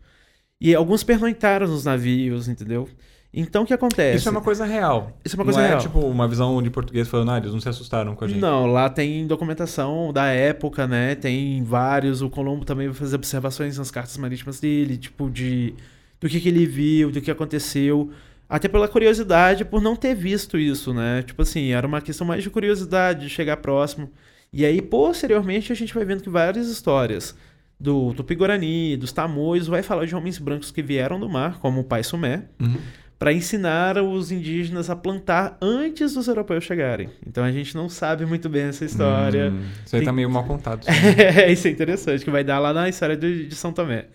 [0.60, 2.88] E alguns pernoitaram nos navios, entendeu?
[3.34, 4.18] Então o que acontece?
[4.18, 5.16] Isso é uma coisa real.
[5.24, 5.78] Isso é uma coisa não real.
[5.78, 8.38] é tipo uma visão de português falando, ah, eles não se assustaram com a gente.
[8.38, 11.14] Não, lá tem documentação da época, né?
[11.14, 12.20] Tem vários.
[12.20, 15.74] O Colombo também vai fazer observações nas cartas marítimas dele, tipo, de
[16.20, 18.10] do que, que ele viu, do que aconteceu.
[18.48, 21.22] Até pela curiosidade, por não ter visto isso, né?
[21.22, 24.10] Tipo assim, era uma questão mais de curiosidade, de chegar próximo.
[24.52, 27.34] E aí, posteriormente, a gente vai vendo que várias histórias
[27.80, 31.84] do Tupi-Guarani, dos Tamoios, vai falar de homens brancos que vieram do mar, como o
[31.84, 32.76] pai Sumé, uhum.
[33.22, 37.08] Para ensinar os indígenas a plantar antes dos europeus chegarem.
[37.24, 39.52] Então a gente não sabe muito bem essa história.
[39.52, 40.06] Hum, isso aí Tem...
[40.06, 40.84] tá meio mal contado.
[40.88, 44.06] é, isso é interessante, que vai dar lá na história de, de São Tomé.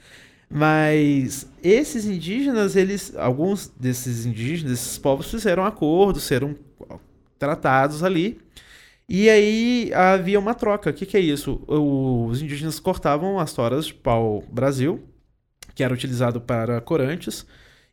[0.49, 6.53] Mas esses indígenas, eles, alguns desses indígenas, esses povos fizeram acordos, serão
[7.39, 8.37] tratados ali
[9.07, 10.89] e aí havia uma troca.
[10.89, 11.61] O que, que é isso?
[11.65, 15.01] Os indígenas cortavam as toras de pau Brasil,
[15.73, 17.45] que era utilizado para corantes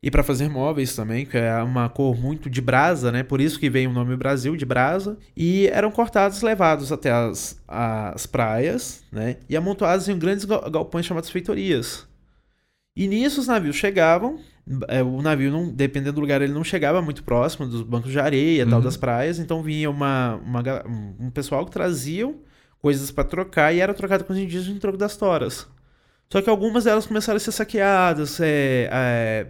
[0.05, 3.23] e para fazer móveis também, que é uma cor muito de brasa, né?
[3.23, 5.17] Por isso que vem o nome Brasil, de brasa.
[5.35, 9.39] E eram cortados, levados até as, as praias, né?
[9.49, 12.07] E amontoados em grandes galpões chamados feitorias.
[12.95, 14.39] E nisso os navios chegavam,
[14.89, 18.21] é, o navio, não, dependendo do lugar, ele não chegava muito próximo dos bancos de
[18.21, 18.71] areia, uhum.
[18.73, 19.39] tal, das praias.
[19.39, 20.63] Então vinha uma, uma
[21.19, 22.41] um pessoal que traziam
[22.79, 25.67] coisas para trocar e era trocado com os indígenas em troco das toras.
[26.31, 29.47] Só que algumas delas começaram a ser saqueadas, é, é,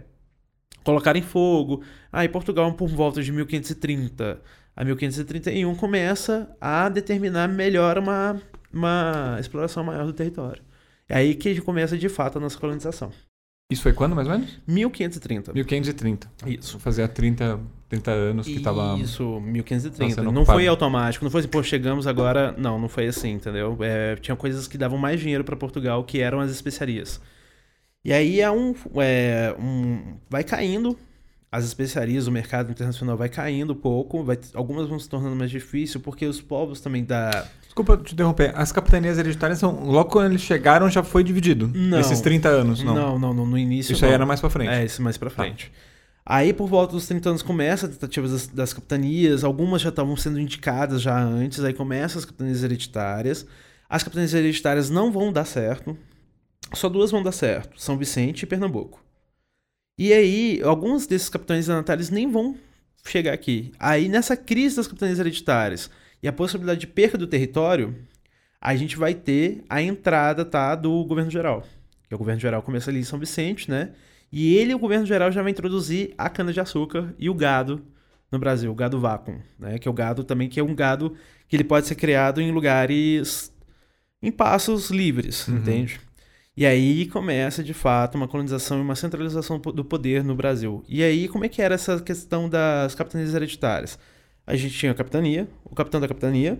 [0.85, 1.81] colocar em fogo.
[2.13, 4.39] Aí ah, Portugal, por volta de 1530
[4.75, 8.39] a 1531, começa a determinar melhor uma,
[8.71, 10.61] uma exploração maior do território.
[11.09, 13.11] É aí que começa de fato a nossa colonização.
[13.71, 14.59] Isso foi quando, mais ou menos?
[14.67, 15.53] 1530.
[15.53, 16.29] 1530.
[16.45, 16.77] Isso.
[16.77, 18.99] Fazia 30, 30 anos que estava.
[18.99, 20.21] Isso, 1530.
[20.21, 20.59] Não ocupado.
[20.59, 22.53] foi automático, não foi assim, pô, chegamos agora.
[22.57, 23.75] Não, não foi assim, entendeu?
[23.81, 27.19] É, tinha coisas que davam mais dinheiro para Portugal, que eram as especiarias.
[28.05, 30.17] E aí é um, é um.
[30.29, 30.95] Vai caindo
[31.51, 35.49] as especiarias, o mercado internacional vai caindo um pouco, vai, algumas vão se tornando mais
[35.49, 37.47] difícil, porque os povos também da.
[37.63, 39.83] Desculpa te interromper, as capitanias hereditárias são.
[39.85, 41.71] Logo quando eles chegaram já foi dividido.
[41.73, 41.99] Não.
[41.99, 42.93] Esses 30 anos, não.
[42.93, 43.93] Não, não, não no início.
[43.93, 44.09] Isso não.
[44.09, 44.69] aí era mais pra frente.
[44.69, 45.37] É, isso mais pra tá.
[45.37, 45.71] frente.
[45.71, 45.95] Tá.
[46.27, 50.15] Aí, por volta dos 30 anos, começa a tentativa das, das capitanias, algumas já estavam
[50.15, 53.47] sendo indicadas já antes, aí começam as capitanias hereditárias.
[53.89, 55.97] As capitanias hereditárias não vão dar certo,
[56.73, 59.03] só duas vão dar certo: São Vicente e Pernambuco.
[59.97, 62.55] E aí, alguns desses capitães hereditários nem vão
[63.07, 63.71] chegar aqui.
[63.79, 65.89] Aí, nessa crise das capitanias hereditárias
[66.21, 67.95] e a possibilidade de perda do território,
[68.59, 71.61] a gente vai ter a entrada tá, do governo geral.
[72.07, 73.91] Que é o governo geral começa ali em São Vicente, né?
[74.31, 77.85] E ele, o governo geral, já vai introduzir a cana-de-açúcar e o gado
[78.31, 79.79] no Brasil, o gado vácuo, né?
[79.79, 81.15] Que é o gado também, que é um gado
[81.47, 83.53] que ele pode ser criado em lugares,
[84.21, 85.57] em passos livres, uhum.
[85.57, 86.01] entende?
[86.57, 90.83] E aí começa, de fato, uma colonização e uma centralização do poder no Brasil.
[90.87, 93.99] E aí, como é que era essa questão das capitanias hereditárias?
[94.47, 96.59] A gente tinha a capitania, o capitão da capitania,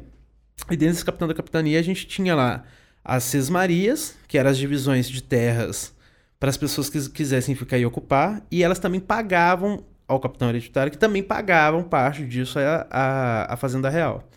[0.69, 2.65] e dentro desse capitão da capitania a gente tinha lá
[3.03, 5.93] as sesmarias, que eram as divisões de terras
[6.39, 10.91] para as pessoas que quisessem ficar e ocupar, e elas também pagavam ao capitão hereditário,
[10.91, 14.27] que também pagavam parte disso à, à Fazenda Real.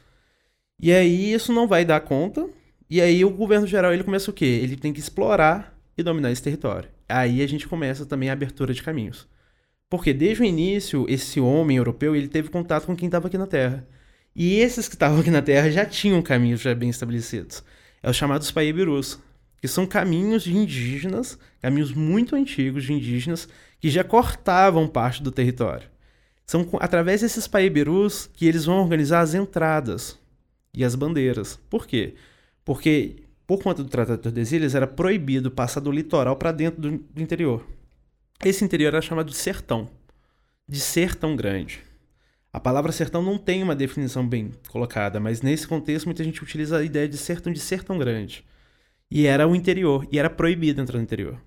[0.78, 2.48] E aí isso não vai dar conta,
[2.90, 4.44] e aí o governo geral ele começa o quê?
[4.44, 6.88] Ele tem que explorar e dominar esse território.
[7.08, 9.28] Aí a gente começa também a abertura de caminhos.
[9.90, 13.46] Porque desde o início, esse homem europeu ele teve contato com quem estava aqui na
[13.46, 13.86] Terra.
[14.34, 17.64] E esses que estavam aqui na Terra já tinham caminhos já bem estabelecidos.
[18.02, 19.18] É os chamados Paibirus,
[19.60, 23.48] que são caminhos de indígenas, caminhos muito antigos de indígenas,
[23.80, 25.88] que já cortavam parte do território.
[26.46, 30.18] São através desses Paibirus que eles vão organizar as entradas
[30.74, 31.58] e as bandeiras.
[31.68, 32.14] Por quê?
[32.68, 36.98] Porque por conta do Tratado de Tordesilhas, era proibido passar do litoral para dentro do,
[36.98, 37.66] do interior.
[38.44, 39.88] Esse interior era chamado de sertão,
[40.68, 41.82] de ser tão grande.
[42.52, 46.76] A palavra sertão não tem uma definição bem colocada, mas nesse contexto muita gente utiliza
[46.76, 48.44] a ideia de sertão de ser tão grande.
[49.10, 51.40] E era o interior, e era proibido entrar no interior.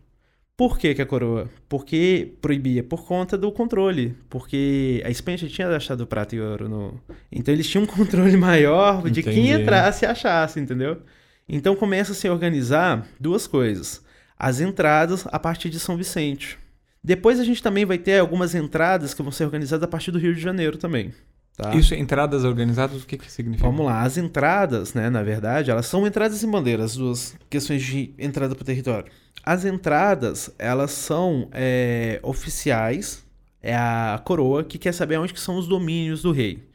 [0.61, 1.49] Por que, que a coroa?
[1.67, 2.83] Porque proibia?
[2.83, 4.15] Por conta do controle.
[4.29, 6.69] Porque a Espanha já tinha achado prata e ouro.
[6.69, 7.01] No...
[7.31, 9.41] Então eles tinham um controle maior de Entendi.
[9.41, 11.01] quem entrasse e achasse, entendeu?
[11.49, 14.05] Então começa a se organizar duas coisas.
[14.37, 16.59] As entradas a partir de São Vicente.
[17.03, 20.19] Depois a gente também vai ter algumas entradas que vão ser organizadas a partir do
[20.19, 21.11] Rio de Janeiro também.
[21.55, 21.75] Tá?
[21.75, 23.67] Isso, entradas organizadas, o que, que significa?
[23.67, 28.13] Vamos lá, as entradas, né, na verdade, elas são entradas e bandeiras, duas questões de
[28.17, 29.11] entrada para o território.
[29.43, 33.23] As entradas, elas são é, oficiais,
[33.61, 36.67] é a coroa que quer saber onde que são os domínios do rei.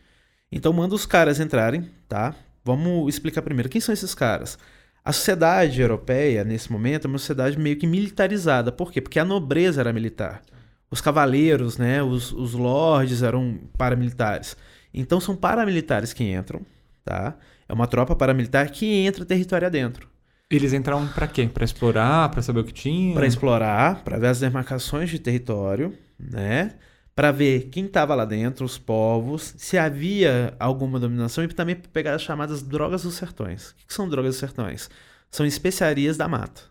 [0.50, 2.34] Então manda os caras entrarem, tá?
[2.64, 4.58] Vamos explicar primeiro quem são esses caras.
[5.04, 8.72] A sociedade europeia, nesse momento, é uma sociedade meio que militarizada.
[8.72, 9.00] Por quê?
[9.00, 10.42] Porque a nobreza era militar.
[10.90, 14.56] Os cavaleiros, né, os, os lords eram paramilitares.
[14.94, 16.60] Então são paramilitares que entram,
[17.04, 17.36] tá?
[17.68, 20.08] É uma tropa paramilitar que entra território adentro.
[20.48, 21.50] Eles entraram pra quê?
[21.52, 23.14] Pra explorar, pra saber o que tinha?
[23.14, 26.74] Para explorar, para ver as demarcações de território, né?
[27.16, 31.90] Para ver quem estava lá dentro, os povos, se havia alguma dominação e também para
[31.90, 33.70] pegar as chamadas drogas dos sertões.
[33.70, 34.88] O que são drogas dos sertões?
[35.30, 36.62] São especiarias da mata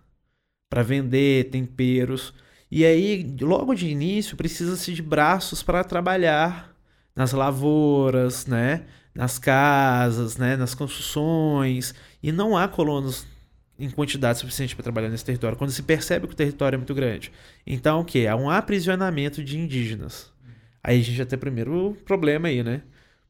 [0.70, 2.34] para vender temperos.
[2.72, 6.76] E aí, logo de início, precisa-se de braços para trabalhar
[7.16, 8.86] nas lavouras, né?
[9.14, 10.58] nas casas, né?
[10.58, 11.94] nas construções.
[12.22, 13.26] E não há colonos
[13.78, 16.94] em quantidade suficiente para trabalhar nesse território, quando se percebe que o território é muito
[16.94, 17.32] grande.
[17.66, 18.28] Então, o que?
[18.28, 20.32] Há um aprisionamento de indígenas.
[20.84, 22.82] Aí a gente já tem o primeiro problema aí, né?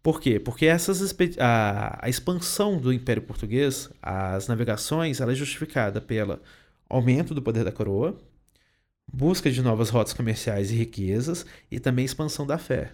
[0.04, 0.40] Por quê?
[0.40, 6.40] Porque essas a, a expansão do Império Português, as navegações, ela é justificada pelo
[6.88, 8.16] aumento do poder da coroa,
[9.12, 12.94] busca de novas rotas comerciais e riquezas e também expansão da fé.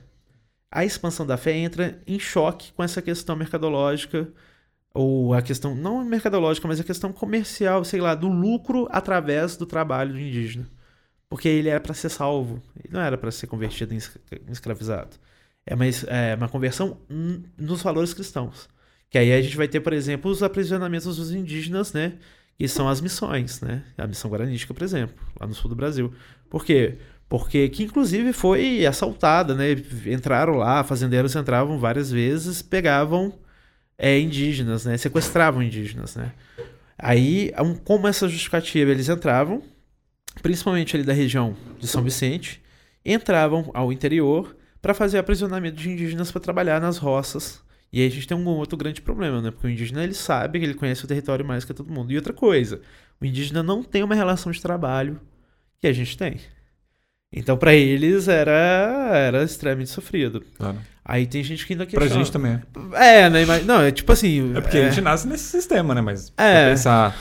[0.71, 4.31] A expansão da fé entra em choque com essa questão mercadológica
[4.93, 9.65] ou a questão não mercadológica, mas a questão comercial, sei lá, do lucro através do
[9.65, 10.67] trabalho do indígena.
[11.29, 13.99] Porque ele era para ser salvo, ele não era para ser convertido em
[14.49, 15.17] escravizado.
[15.65, 16.97] É uma, é uma conversão
[17.57, 18.67] nos valores cristãos.
[19.09, 22.17] Que aí a gente vai ter, por exemplo, os aprisionamentos dos indígenas, né?
[22.61, 23.81] Que são as missões, né?
[23.97, 26.13] A missão guaranítica, por exemplo, lá no sul do Brasil.
[26.47, 26.99] Por quê?
[27.27, 29.71] Porque que inclusive foi assaltada, né?
[30.05, 33.33] Entraram lá, fazendeiros entravam várias vezes, pegavam
[33.97, 34.95] é, indígenas, né?
[34.95, 36.33] Sequestravam indígenas, né?
[36.99, 37.51] Aí,
[37.83, 39.63] como essa justificativa, eles entravam,
[40.43, 42.61] principalmente ali da região de São Vicente,
[43.03, 47.63] entravam ao interior para fazer aprisionamento de indígenas para trabalhar nas roças.
[47.93, 49.51] E aí a gente tem um outro grande problema, né?
[49.51, 52.11] Porque o indígena ele sabe que ele conhece o território mais que todo mundo.
[52.11, 52.81] E outra coisa,
[53.19, 55.19] o indígena não tem uma relação de trabalho
[55.79, 56.39] que a gente tem.
[57.33, 58.51] Então, para eles era
[59.13, 60.43] era extremamente sofrido.
[60.57, 60.77] Claro.
[61.03, 62.07] Aí tem gente que ainda questiona.
[62.07, 62.61] Pra gente também.
[62.93, 63.45] É, né?
[63.45, 64.55] Mas, não, é tipo assim.
[64.55, 66.01] É porque é, a gente nasce nesse sistema, né?
[66.01, 66.69] Mas É.
[66.71, 67.15] pensar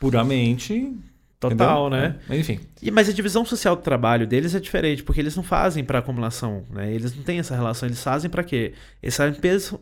[0.00, 0.92] puramente.
[1.38, 2.08] Total, entendeu?
[2.08, 2.16] né?
[2.30, 2.36] É.
[2.38, 2.60] Enfim.
[2.82, 5.98] E, mas a divisão social do trabalho deles é diferente, porque eles não fazem para
[5.98, 6.92] acumulação, né?
[6.92, 8.72] Eles não têm essa relação, eles fazem para quê?
[9.02, 9.38] Eles fazem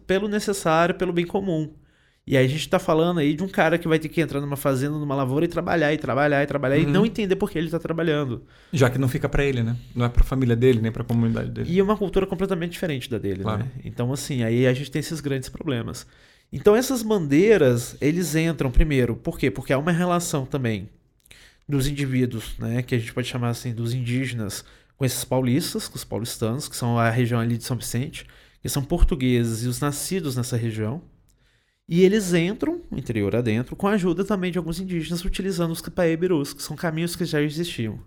[0.06, 1.72] pelo- necessário, pelo bem comum.
[2.26, 4.40] E aí a gente tá falando aí de um cara que vai ter que entrar
[4.40, 6.90] numa fazenda, numa lavoura e trabalhar, e trabalhar, e trabalhar, e Uhum.
[6.90, 8.42] não entender por que ele tá trabalhando.
[8.72, 9.76] Já que não fica pra ele, né?
[9.94, 11.70] Não é pra família dele, nem pra comunidade dele.
[11.70, 13.58] E é uma cultura completamente diferente da dele, Claro.
[13.64, 13.68] né?
[13.84, 16.06] Então, assim, aí a gente tem esses grandes problemas.
[16.50, 19.14] Então, essas bandeiras, eles entram primeiro.
[19.16, 19.50] Por quê?
[19.50, 20.88] Porque há uma relação também
[21.68, 22.82] dos indivíduos, né?
[22.82, 24.64] Que a gente pode chamar assim, dos indígenas,
[24.96, 28.26] com esses paulistas, com os paulistanos, que são a região ali de São Vicente,
[28.60, 31.02] que são portugueses e os nascidos nessa região.
[31.86, 36.54] E eles entram, interior adentro, com a ajuda também de alguns indígenas, utilizando os capaebirus,
[36.54, 37.98] que são caminhos que já existiam.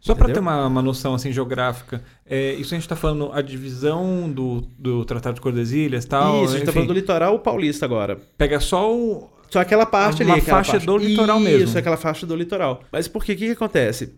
[0.00, 0.34] Só pra Entendeu?
[0.34, 4.62] ter uma, uma noção assim geográfica, é, isso a gente tá falando a divisão do,
[4.76, 6.44] do Tratado de Tordesilhas e tal.
[6.44, 8.16] Isso, a gente tá enfim, falando do litoral paulista agora.
[8.36, 9.30] Pega só o.
[9.52, 10.40] Só aquela parte Uma ali.
[10.40, 11.78] aquela faixa do litoral Isso, mesmo.
[11.78, 12.82] aquela faixa do litoral.
[12.90, 13.34] Mas por quê?
[13.34, 14.14] O que, que acontece?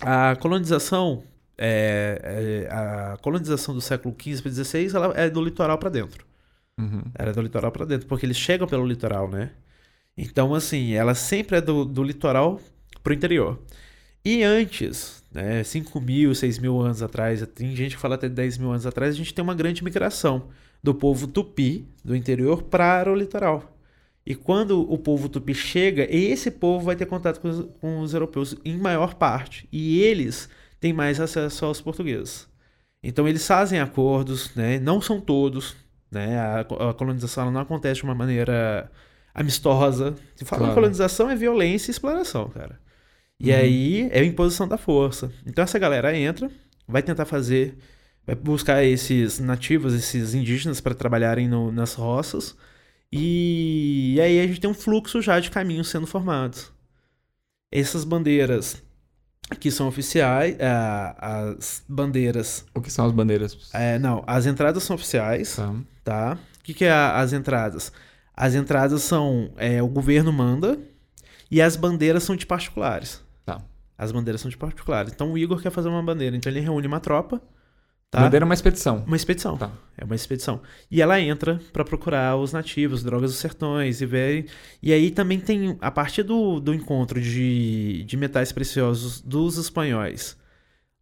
[0.00, 1.22] A colonização,
[1.58, 6.24] é, é, a colonização do século XV para XVI, ela é do litoral para dentro.
[6.80, 7.02] Uhum.
[7.14, 9.50] Era do litoral para dentro, porque eles chegam pelo litoral, né?
[10.16, 12.58] Então, assim, ela sempre é do, do litoral
[13.02, 13.58] pro interior.
[14.24, 18.56] E antes, né, 5 mil, 6 mil anos atrás, tem gente que fala até 10
[18.56, 20.48] mil anos atrás, a gente tem uma grande migração
[20.82, 23.68] do povo tupi do interior para o litoral.
[24.24, 28.14] E quando o povo tupi chega, esse povo vai ter contato com os, com os
[28.14, 29.68] europeus em maior parte.
[29.72, 32.46] E eles têm mais acesso aos portugueses.
[33.02, 34.78] Então eles fazem acordos, né?
[34.78, 35.74] não são todos.
[36.10, 36.38] Né?
[36.38, 38.90] A, a colonização não acontece de uma maneira
[39.34, 40.14] amistosa.
[40.36, 40.74] Se fala Claro.
[40.74, 42.78] colonização, é violência e exploração, cara.
[43.40, 43.56] E Uhum.
[43.56, 45.32] aí é a imposição da força.
[45.44, 46.48] Então essa galera entra,
[46.86, 47.76] vai tentar fazer,
[48.24, 52.56] vai buscar esses nativos, esses indígenas para trabalharem no- nas roças.
[53.12, 56.72] E, aí a gente tem um fluxo já de caminhos sendo formados.
[57.70, 58.82] Essas bandeiras
[59.60, 63.68] que são oficiais, ah, as bandeiras, O que são as bandeiras?
[63.74, 65.74] é, não, as entradas são oficiais, Tá.
[66.02, 66.38] tá?
[66.58, 67.92] O que, que é a- as entradas?
[68.34, 70.78] As entradas são é, o governo manda
[71.50, 73.20] e as bandeiras são de particulares.
[73.44, 73.60] Tá.
[73.98, 75.12] As bandeiras são de particulares.
[75.12, 77.42] Então o Igor quer fazer uma bandeira, então ele reúne uma tropa,
[78.12, 78.20] tá?
[78.20, 79.02] Bandeira é uma expedição.
[79.06, 79.56] Uma expedição.
[79.56, 79.72] Tá.
[79.96, 80.60] É uma expedição.
[80.90, 84.46] E ela entra pra procurar os nativos, drogas dos sertões e ver.
[84.82, 90.36] E aí também tem, a partir do, do encontro de, de metais preciosos dos espanhóis,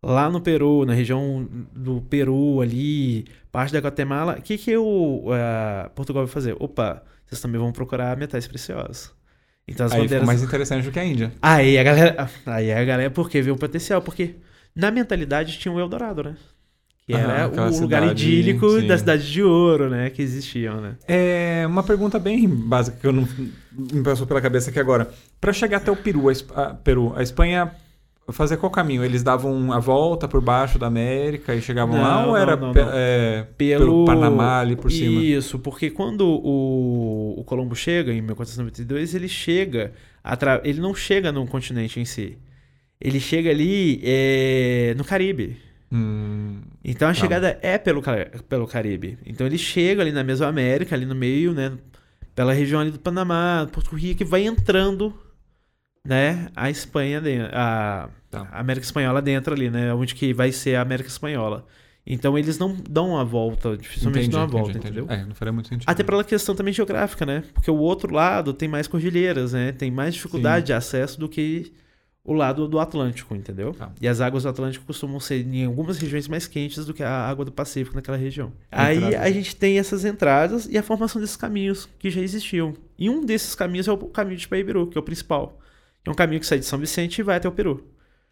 [0.01, 5.31] lá no Peru, na região do Peru ali, parte da Guatemala, o que, que o
[5.33, 6.57] ah, Portugal vai fazer?
[6.61, 9.13] Opa, vocês também vão procurar metais preciosos.
[9.67, 10.27] Então as Aí bandeiras.
[10.27, 11.33] mais interessante do que a Índia.
[11.43, 12.31] Aí a galera.
[12.47, 13.43] Aí a galera, por quê?
[13.43, 14.01] Viu o potencial?
[14.01, 14.37] Porque
[14.75, 16.37] na mentalidade tinha o Eldorado, né?
[17.11, 18.87] Que era o lugar cidade, idílico sim.
[18.87, 20.11] da cidade de ouro, né?
[20.11, 20.97] Que existiam, né?
[21.09, 23.27] É uma pergunta bem básica que eu não
[23.73, 25.11] me passou pela cabeça aqui agora.
[25.41, 27.71] Para chegar até o Peru, a, a- Peru, a Espanha
[28.33, 29.05] fazia qual caminho?
[29.05, 32.55] Eles davam a volta por baixo da América e chegavam Não, lá ou não, era
[32.57, 33.81] não, pe- é, Pelo...
[33.81, 35.21] pelo Panamá ali por cima?
[35.21, 39.93] Isso, porque quando o, o Colombo chega, em 1492, ele chega.
[40.23, 42.39] atra- Ele não chega num continente em si.
[43.01, 45.57] Ele chega ali é, no Caribe.
[45.93, 48.03] Hum, Então a chegada é pelo,
[48.49, 49.19] pelo Caribe.
[49.27, 51.73] Então ele chega ali na Mesoamérica, ali no meio, né?
[52.35, 55.13] Pela região ali do Panamá, Porto Rico, e vai entrando,
[56.07, 56.49] né?
[56.55, 58.47] A Espanha, dentro, a, Tá.
[58.53, 59.93] a América Espanhola dentro ali, né?
[59.93, 61.67] Onde que vai ser a América Espanhola.
[62.07, 65.01] Então eles não dão uma volta, dificilmente entendi, dão uma entendi, volta, entendi.
[65.01, 65.15] entendeu?
[65.17, 65.89] É, não faria muito sentido.
[65.89, 67.43] Até pela questão também geográfica, né?
[67.53, 69.73] Porque o outro lado tem mais cordilheiras, né?
[69.73, 70.67] Tem mais dificuldade Sim.
[70.67, 71.73] de acesso do que
[72.25, 73.73] o lado do Atlântico, entendeu?
[73.73, 73.93] Tá.
[74.01, 77.11] E as águas do Atlântico costumam ser em algumas regiões mais quentes do que a
[77.11, 78.53] água do Pacífico naquela região.
[78.71, 79.21] Aí Entrada.
[79.25, 82.75] a gente tem essas entradas e a formação desses caminhos que já existiam.
[82.99, 85.59] E um desses caminhos é o caminho de Paibiru, que é o principal.
[86.05, 87.87] É um caminho que sai de São Vicente e vai até o Peru.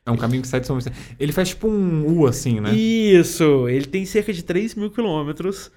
[0.04, 0.96] É um caminho que sai de São Vicente.
[1.18, 2.74] Ele faz tipo um U assim, né?
[2.74, 3.68] Isso!
[3.68, 5.70] Ele tem cerca de 3 mil quilômetros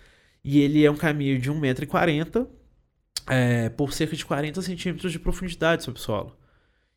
[0.43, 2.47] e ele é um caminho de 1,40m
[3.28, 6.36] é, por cerca de 40 centímetros de profundidade sobre o solo.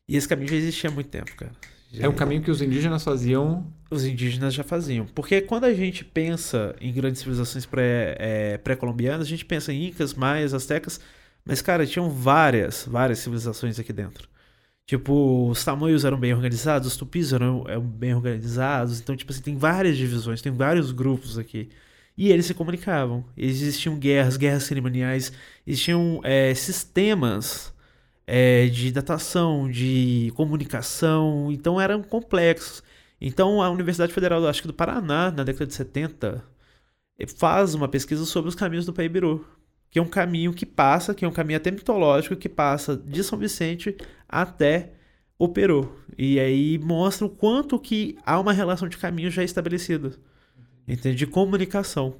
[0.07, 1.51] E esse caminho já existia há muito tempo, cara.
[1.91, 3.65] Já- É um caminho que os indígenas faziam.
[3.89, 5.05] Os indígenas já faziam.
[5.07, 9.87] Porque quando a gente pensa em grandes civilizações pré, é, pré-colombianas, a gente pensa em
[9.87, 10.99] Incas, Maias, Aztecas,
[11.45, 14.27] mas, cara, tinham várias, várias civilizações aqui dentro.
[14.85, 18.99] Tipo, os tamanhos eram bem organizados, os tupis eram, eram bem organizados.
[18.99, 21.69] Então, tipo assim, tem várias divisões, tem vários grupos aqui.
[22.17, 23.25] E eles se comunicavam.
[23.35, 25.31] Existiam guerras, guerras cerimoniais,
[25.65, 27.73] existiam é, sistemas
[28.27, 31.51] é, de datação, de comunicação.
[31.51, 32.83] Então, eram complexos.
[33.19, 36.43] Então, a Universidade Federal, acho que do Paraná, na década de 70,
[37.19, 39.45] eh, faz uma pesquisa sobre os caminhos do Paibiru.
[39.89, 43.23] Que é um caminho que passa, que é um caminho até mitológico, que passa de
[43.23, 43.95] São Vicente
[44.27, 44.91] até
[45.37, 45.95] o Peru.
[46.17, 50.13] E aí mostra o quanto que há uma relação de caminho já estabelecida.
[50.87, 51.15] Entende?
[51.15, 52.15] De comunicação.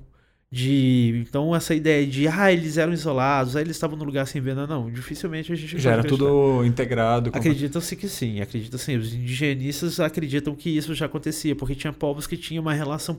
[0.58, 4.42] De, então, essa ideia de, ah, eles eram isolados, ah, eles estavam no lugar sem
[4.42, 4.90] venda, não.
[4.90, 6.24] Dificilmente a gente Já era acreditar.
[6.26, 7.30] tudo integrado.
[7.30, 8.96] com- Acreditam-se que sim, acreditam sim.
[8.96, 13.14] Os indigenistas acreditam que isso já acontecia, porque tinha povos que tinham uma relação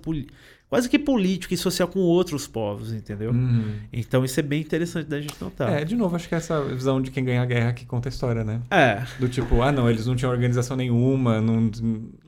[0.68, 3.30] quase que política e social com outros povos, entendeu?
[3.30, 3.74] Uhum.
[3.92, 5.72] Então isso é bem interessante da gente notar.
[5.72, 8.08] É, de novo, acho que é essa visão de quem ganha a guerra que conta
[8.08, 8.60] a história, né?
[8.70, 9.02] É.
[9.18, 11.70] Do tipo, ah, não, eles não tinham organização nenhuma, não,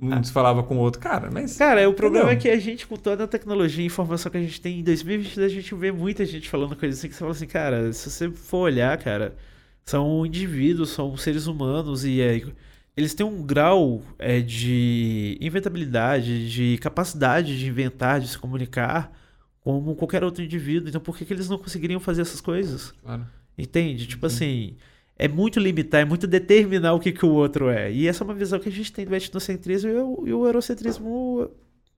[0.01, 0.23] um Ah.
[0.23, 1.01] se falava com o outro.
[1.01, 1.57] Cara, mas.
[1.57, 2.39] Cara, o problema Entendeu?
[2.39, 4.83] é que a gente, com toda a tecnologia e informação que a gente tem em
[4.85, 8.09] 2022, a gente vê muita gente falando coisas assim que você fala assim, cara, se
[8.11, 9.35] você for olhar, cara,
[9.85, 12.43] são indivíduos, são seres humanos e é,
[12.99, 19.13] eles têm um grau é, de inventabilidade, de capacidade de inventar, de se comunicar
[19.61, 20.89] como qualquer outro indivíduo.
[20.89, 22.93] Então por que, que eles não conseguiriam fazer essas coisas?
[23.05, 23.25] Claro.
[23.57, 24.05] Entende?
[24.05, 24.75] Tipo assim,
[25.17, 27.93] é muito limitar, é muito determinar o que, que o outro é.
[27.93, 30.45] E essa é uma visão que a gente tem do etnocentrismo e o, e o
[30.45, 31.49] eurocentrismo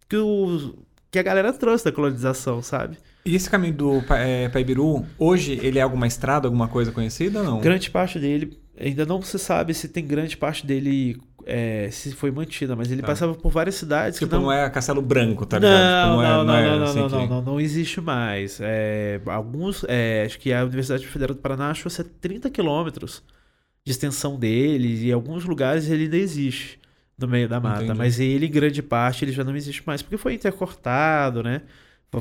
[0.06, 0.74] que, o,
[1.10, 2.98] que a galera trouxe da colonização, sabe?
[3.24, 7.44] E esse caminho do é, Paibiru, hoje ele é alguma estrada, alguma coisa conhecida ou
[7.46, 7.60] não?
[7.60, 12.30] Grande parte dele, ainda não se sabe se tem grande parte dele é, se foi
[12.30, 13.08] mantida, mas ele Tá.
[13.08, 14.42] passava por várias cidades Tipo, que não.
[14.44, 16.10] não é Castelo Branco, tá ligado?
[16.10, 18.00] Não, Tipo, é- não, não, é não, não, assim não, que- não, não, não existe
[18.00, 18.58] mais.
[18.62, 23.22] É, alguns, é, acho que a Universidade Federal do Paraná achou ser 30 quilômetros
[23.84, 26.78] de extensão dele, e em alguns lugares ele ainda existe
[27.18, 27.98] no meio da mata, Entendi.
[27.98, 31.62] mas ele, em grande parte, ele já não existe mais, porque foi intercortado, né?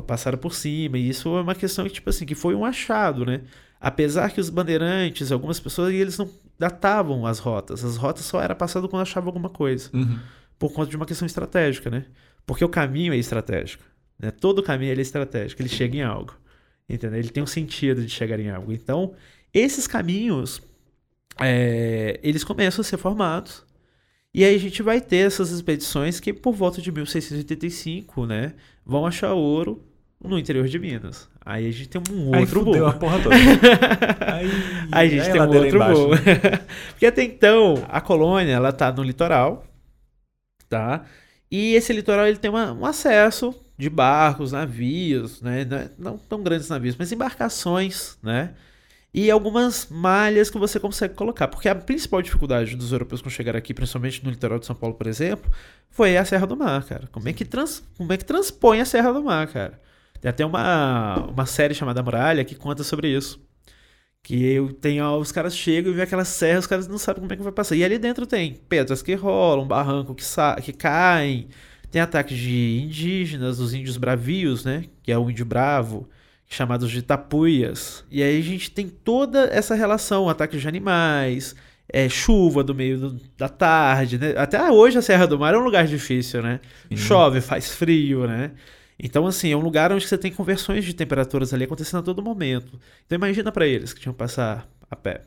[0.06, 3.24] Passaram por cima, e isso é uma questão que, tipo assim, que foi um achado,
[3.26, 3.42] né?
[3.80, 6.28] Apesar que os bandeirantes, algumas pessoas, eles não
[6.60, 7.82] datavam as rotas.
[7.82, 9.88] As rotas só era passado quando achava alguma coisa.
[9.94, 10.18] Uhum.
[10.58, 12.04] Por conta de uma questão estratégica, né?
[12.44, 13.82] Porque o caminho é estratégico.
[14.18, 14.30] Né?
[14.30, 16.34] Todo caminho ele é estratégico, ele chega em algo.
[16.86, 17.18] Entendeu?
[17.18, 18.74] Ele tem um sentido de chegar em algo.
[18.74, 19.14] Então,
[19.54, 20.60] esses caminhos,
[21.40, 23.64] é, eles começam a ser formados.
[24.34, 28.52] E aí a gente vai ter essas expedições que, por volta de 1685, né,
[28.84, 29.82] vão achar ouro
[30.22, 31.28] no interior de Minas.
[31.44, 32.88] Aí a gente tem um Aí outro fudeu voo.
[32.88, 33.34] a porra toda.
[33.34, 34.50] Aí,
[34.92, 35.94] Aí a gente aí tem um outro embaixo.
[36.08, 36.10] voo.
[36.90, 39.64] Porque até então, a colônia, ela tá no litoral,
[40.68, 41.04] tá?
[41.50, 45.64] E esse litoral, ele tem uma- um acesso de barcos, navios, né?
[45.64, 48.50] Não é- Não tão grandes navios, mas embarcações, né?
[49.12, 51.48] E algumas malhas que você consegue colocar.
[51.48, 54.94] Porque a principal dificuldade dos europeus quando chegaram aqui, principalmente no litoral de São Paulo,
[54.94, 55.50] por exemplo,
[55.90, 57.08] foi a Serra do Mar, cara.
[57.10, 59.80] Como é que, trans, como é que transpõe a Serra do Mar, cara?
[60.20, 63.40] Tem até uma, uma série chamada Muralha que conta sobre isso.
[64.22, 67.22] Que eu tenho, ó, os caras chegam e vê aquelas serras, os caras não sabem
[67.22, 67.74] como é que vai passar.
[67.74, 70.22] E ali dentro tem pedras que rolam, barranco que,
[70.62, 71.48] que caem,
[71.90, 74.84] tem ataques de indígenas, os índios bravios, né?
[75.02, 76.06] Que é o índio bravo,
[76.46, 78.04] chamados de tapuias.
[78.10, 81.56] E aí a gente tem toda essa relação, ataques de animais,
[81.90, 84.34] é, chuva do meio do- da tarde, né?
[84.36, 86.60] Até hoje a Serra do Mar é um lugar difícil, né?
[86.98, 88.50] Chove, faz frio, né?
[89.02, 92.22] Então, assim, é um lugar onde você tem conversões de temperaturas ali acontecendo a todo
[92.22, 92.78] momento.
[93.06, 95.22] Então, imagina para eles que tinham que passar a pé.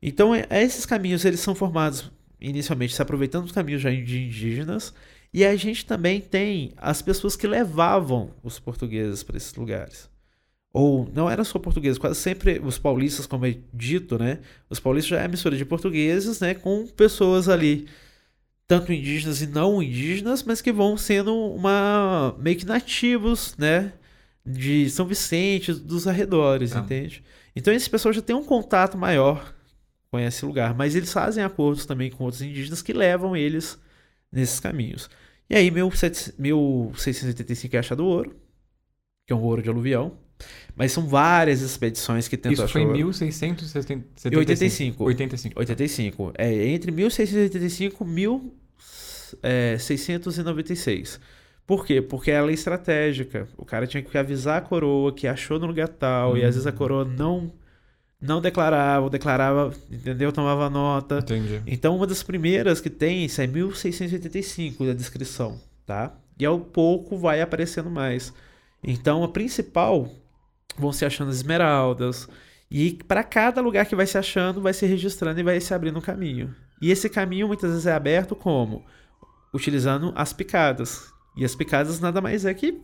[0.00, 2.10] Então, é- esses caminhos, eles são formados
[2.40, 4.94] inicialmente se aproveitando dos caminhos já de indígenas.
[5.32, 10.10] E a gente também tem as pessoas que levavam os portugueses para esses lugares.
[10.72, 14.38] Ou não eram só portugueses, quase sempre os paulistas, como é dito, né?
[14.70, 16.54] Os paulistas já é a mistura de portugueses, né?
[16.54, 17.86] Com pessoas ali
[18.78, 23.92] tanto indígenas e não indígenas, mas que vão sendo uma meio que nativos, né,
[24.46, 26.78] de São Vicente, dos arredores, Ah.
[26.80, 27.22] entende?
[27.54, 29.54] Então esses pessoas já têm um contato maior
[30.10, 33.78] com esse lugar, mas eles fazem acordos também com outros indígenas que levam eles
[34.30, 35.10] nesses caminhos.
[35.50, 38.34] E aí 1700 1685 é achado ouro,
[39.26, 40.16] que é um ouro de aluvião,
[40.74, 42.96] mas são várias expedições que tentam Isso achar foi em ouro.
[42.96, 44.38] 1675.
[44.38, 45.04] 85.
[45.04, 45.60] 85.
[45.60, 46.32] 85.
[46.38, 48.61] É entre 1685 e
[49.42, 51.20] é, 1696.
[51.66, 52.02] Por quê?
[52.02, 53.48] Porque ela é estratégica.
[53.56, 56.66] O cara tinha que avisar a coroa que achou no lugar tal, e às vezes
[56.66, 57.52] a coroa não
[58.20, 60.30] não declarava, ou declarava, entendeu?
[60.30, 61.18] Tomava nota.
[61.18, 61.60] Entendi.
[61.66, 66.14] Então, uma das primeiras que tem, isso é 1685 da descrição, tá?
[66.38, 68.32] E ao pouco vai aparecendo mais.
[68.82, 70.08] Então, a principal
[70.78, 72.28] vão se achando as esmeraldas.
[72.70, 75.98] E para cada lugar que vai se achando, vai se registrando e vai se abrindo
[75.98, 76.54] um caminho.
[76.82, 78.84] E esse caminho muitas vezes é aberto como?
[79.54, 81.12] Utilizando as picadas.
[81.36, 82.82] E as picadas nada mais é que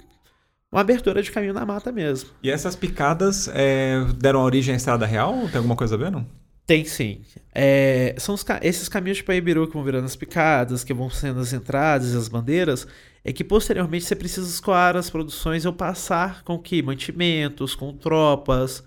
[0.71, 2.31] uma abertura de caminho na mata mesmo.
[2.41, 5.35] E essas picadas é, deram origem à Estrada Real?
[5.49, 6.25] Tem alguma coisa a ver, não?
[6.65, 7.23] Tem sim.
[7.53, 11.41] É, são os esses caminhos de Paibiru que vão virando as picadas, que vão sendo
[11.41, 12.87] as entradas e as bandeiras,
[13.25, 16.83] é que posteriormente você precisa escoar as produções ou passar com que?
[16.83, 18.85] Mantimentos, com tropas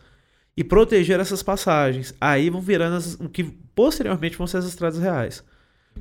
[0.62, 2.14] e proteger essas passagens.
[2.22, 5.44] Aí vão virando as, o que posteriormente vão ser as estradas reais.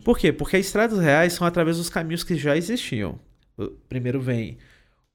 [0.04, 0.34] Por quê?
[0.34, 3.18] Porque as estradas reais são através dos caminhos que já existiam.
[3.88, 4.58] Primeiro vem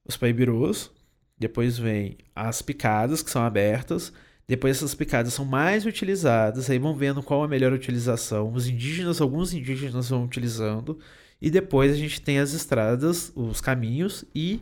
[0.03, 0.91] os paibirus,
[1.37, 4.11] depois vem as picadas que são abertas,
[4.47, 8.51] depois essas picadas são mais utilizadas, aí vão vendo qual a melhor utilização.
[8.51, 10.97] Os indígenas, alguns indígenas vão utilizando,
[11.39, 14.59] e depois a gente tem as estradas, os caminhos e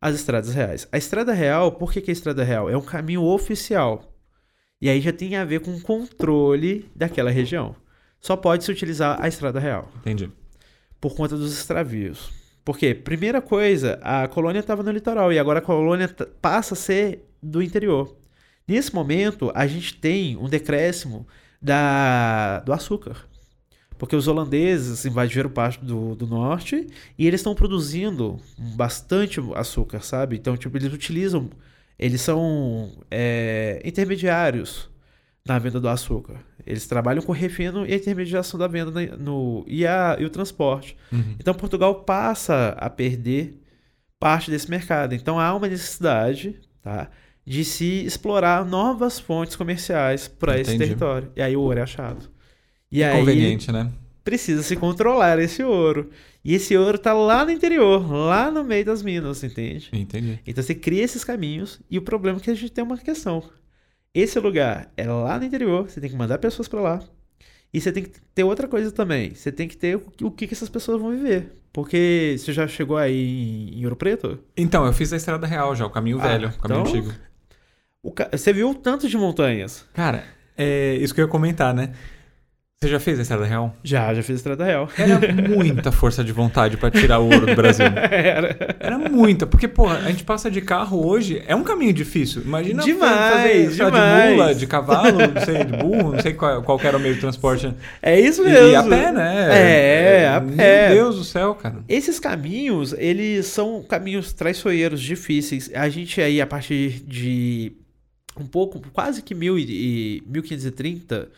[0.00, 0.88] as estradas reais.
[0.90, 2.68] A estrada real, por que, que é a estrada real?
[2.68, 4.10] É um caminho oficial.
[4.80, 7.74] E aí já tem a ver com o controle daquela região.
[8.20, 10.30] Só pode se utilizar a estrada real Entendi.
[11.00, 12.30] por conta dos extravios.
[12.64, 16.08] Porque, primeira coisa, a colônia estava no litoral e agora a colônia
[16.40, 18.16] passa a ser do interior.
[18.66, 21.26] Nesse momento, a gente tem um decréscimo
[21.60, 23.28] da, do açúcar.
[23.98, 26.86] Porque os holandeses invadiram parte do, do norte
[27.18, 30.36] e eles estão produzindo bastante açúcar, sabe?
[30.36, 31.50] Então, tipo, eles utilizam.
[31.98, 34.90] Eles são é, intermediários
[35.46, 36.40] na venda do açúcar.
[36.66, 40.96] Eles trabalham com refino e a intermediação da venda no, e, a, e o transporte.
[41.12, 41.36] Uhum.
[41.38, 43.60] Então Portugal passa a perder
[44.18, 45.14] parte desse mercado.
[45.14, 47.10] Então há uma necessidade tá,
[47.46, 51.30] de se explorar novas fontes comerciais para esse território.
[51.36, 52.30] E aí o ouro é achado.
[52.90, 53.90] E aí Conveniente, né?
[54.24, 56.10] Precisa se controlar esse ouro.
[56.44, 59.88] E esse ouro está lá no interior, lá no meio das minas, entende?
[59.92, 60.40] Entendi.
[60.46, 63.42] Então você cria esses caminhos e o problema é que a gente tem uma questão.
[64.14, 67.02] Esse lugar é lá no interior, você tem que mandar pessoas para lá.
[67.72, 69.34] E você tem que ter outra coisa também.
[69.34, 71.52] Você tem que ter o que- que, essas pessoas vão viver.
[71.72, 74.38] Porque você já chegou aí em, Ouro Preto?
[74.56, 77.12] Então, eu fiz a Estrada Real já, o caminho Ah, velho, o caminho então- antigo.
[78.00, 79.84] O ca- Você viu o tanto de montanhas?
[79.92, 80.22] Cara,
[80.56, 81.92] é isso que eu ia comentar, né?
[82.84, 83.74] Você já fez a Estrada Real?
[83.82, 84.90] Já, já fiz Estrada Real.
[84.98, 87.86] Era muita força de vontade pra tirar o ouro do Brasil.
[88.12, 88.76] Era.
[88.78, 92.42] Era muita, porque, porra, a gente passa de carro hoje, é um caminho difícil.
[92.42, 94.30] Imagina Demais, fazer lá, de demais.
[94.30, 97.22] mula, de cavalo, não sei, de burro, não sei qual, qual era o meio de
[97.22, 97.72] transporte.
[98.02, 98.68] É isso mesmo.
[98.68, 99.48] e a pé, né?
[99.50, 100.88] É, a Meu pé.
[100.90, 101.76] Deus do céu, cara.
[101.88, 105.70] Esses caminhos, eles são caminhos traiçoeiros, difíceis.
[105.72, 107.72] A gente aí, a partir de
[108.38, 111.30] um pouco, quase que mil e, e 1530,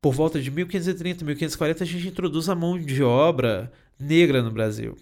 [0.00, 4.96] por volta de 1530, 1540, a gente introduz a mão de obra negra no Brasil.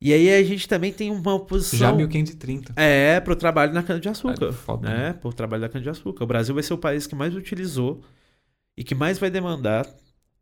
[0.00, 1.78] E aí a gente também tem uma oposição...
[1.78, 2.74] Já 1530.
[2.76, 4.48] É, pro trabalho na cana-de-açúcar.
[4.48, 5.12] É, foda, né?
[5.14, 6.24] Pro trabalho da cana-de-açúcar.
[6.24, 8.02] O Brasil vai ser o país que mais utilizou
[8.76, 9.86] e que mais vai demandar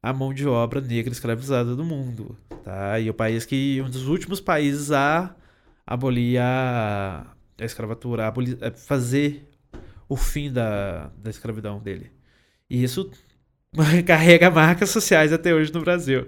[0.02, 2.98] a mão de obra negra escravizada do mundo, tá?
[2.98, 5.34] E o país que um dos últimos países a
[5.86, 7.26] abolir a,
[7.60, 9.48] a escravatura, a abolir, a fazer
[10.08, 12.10] o fim da, da escravidão dele.
[12.68, 13.10] E isso
[14.06, 16.26] carrega marcas sociais até hoje no Brasil.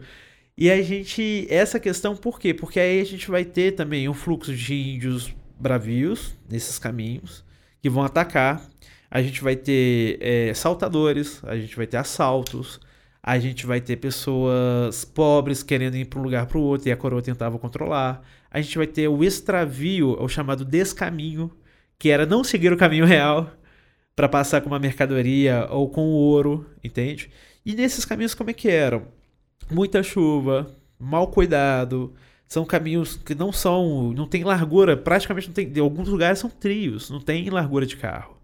[0.57, 1.47] E a gente.
[1.51, 2.55] Essa questão por quê?
[2.55, 7.45] Porque aí a gente vai ter também um fluxo de índios bravios nesses caminhos
[7.83, 8.67] que vão atacar.
[9.11, 12.81] A gente vai ter é, saltadores, a gente vai ter assaltos,
[13.23, 16.93] a gente vai ter pessoas pobres querendo ir para um lugar para o outro e
[16.93, 18.23] a coroa tentava controlar.
[18.51, 21.51] A gente vai ter o extravio, o chamado descaminho,
[21.99, 23.53] que era não seguir o caminho real
[24.15, 27.31] para passar com uma mercadoria ou com ouro, entende?
[27.65, 29.07] E nesses caminhos como é que eram?
[29.71, 32.15] Muita chuva, mal cuidado,
[32.47, 36.51] são caminhos que não são, não tem largura, praticamente não tem, em alguns lugares são
[36.51, 38.37] trios, não tem largura de carro.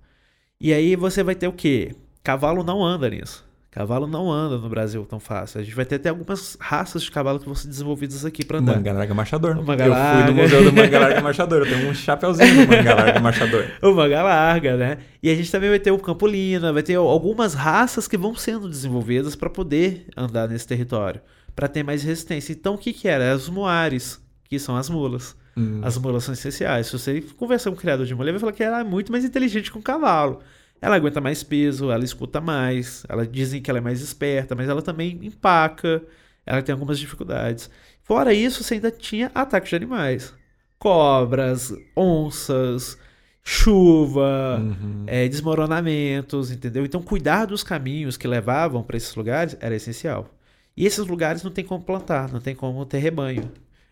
[0.60, 1.94] E aí você vai ter o quê?
[2.22, 3.48] Cavalo não anda nisso.
[3.70, 5.60] Cavalo não anda no Brasil tão fácil.
[5.60, 8.58] A gente vai ter até algumas raças de cavalo que vão ser desenvolvidas aqui para
[8.58, 8.74] andar.
[8.74, 9.64] Manga Larga Marchador.
[9.64, 10.24] Manga eu larga.
[10.24, 11.58] fui no museu do Manga Larga Marchador.
[11.60, 13.64] Eu tenho um chapeuzinho do Manga Larga Marchador.
[13.80, 14.98] O manga larga, né?
[15.22, 18.68] E a gente também vai ter o Campolina, vai ter algumas raças que vão sendo
[18.68, 21.20] desenvolvidas para poder andar nesse território,
[21.54, 22.52] para ter mais resistência.
[22.52, 23.32] Então o que que era?
[23.32, 25.36] As moares, que são as mulas.
[25.56, 25.80] Hum.
[25.82, 26.86] As mulas são essenciais.
[26.88, 29.12] Se você conversar com o criador de mula, ele vai falar que ela é muito
[29.12, 30.40] mais inteligente que um cavalo.
[30.80, 34.68] Ela aguenta mais peso, ela escuta mais, ela dizem que ela é mais esperta, mas
[34.68, 36.02] ela também empaca,
[36.46, 37.70] ela tem algumas dificuldades.
[38.02, 40.34] Fora isso, você ainda tinha ataques de animais.
[40.78, 42.98] Cobras, onças,
[43.42, 45.04] chuva, Uhum.
[45.06, 46.84] é, desmoronamentos, entendeu?
[46.84, 50.28] Então, cuidar dos caminhos que levavam para esses lugares era essencial.
[50.76, 53.50] E esses lugares não tem como plantar, não tem como ter rebanho.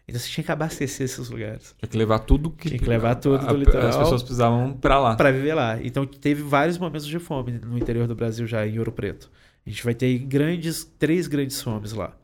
[0.09, 2.69] Então, você tinha que abastecer esses lugares Tinha que levar tudo que.
[2.69, 3.89] Tinha que levar tudo do a- litoral.
[3.89, 5.15] As pessoas precisavam pra lá.
[5.17, 5.79] para viver lá.
[5.83, 9.31] Então, teve vários momentos de fome no interior do Brasil já, em Ouro Preto.
[9.67, 12.17] A gente vai ter grandes, três grandes fomes lá.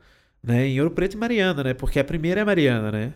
[0.42, 0.66] Né?
[0.68, 1.74] Em Ouro Preto e Mariana, né?
[1.74, 3.12] Porque a primeira é Mariana, né?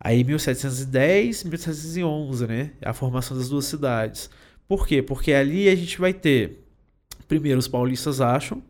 [0.00, 2.70] Aí 1710, 1711, né?
[2.82, 4.30] A formação das duas cidades.
[4.66, 5.02] Por quê?
[5.02, 6.64] Porque ali a gente vai ter,
[7.26, 8.62] primeiro, os paulistas acham,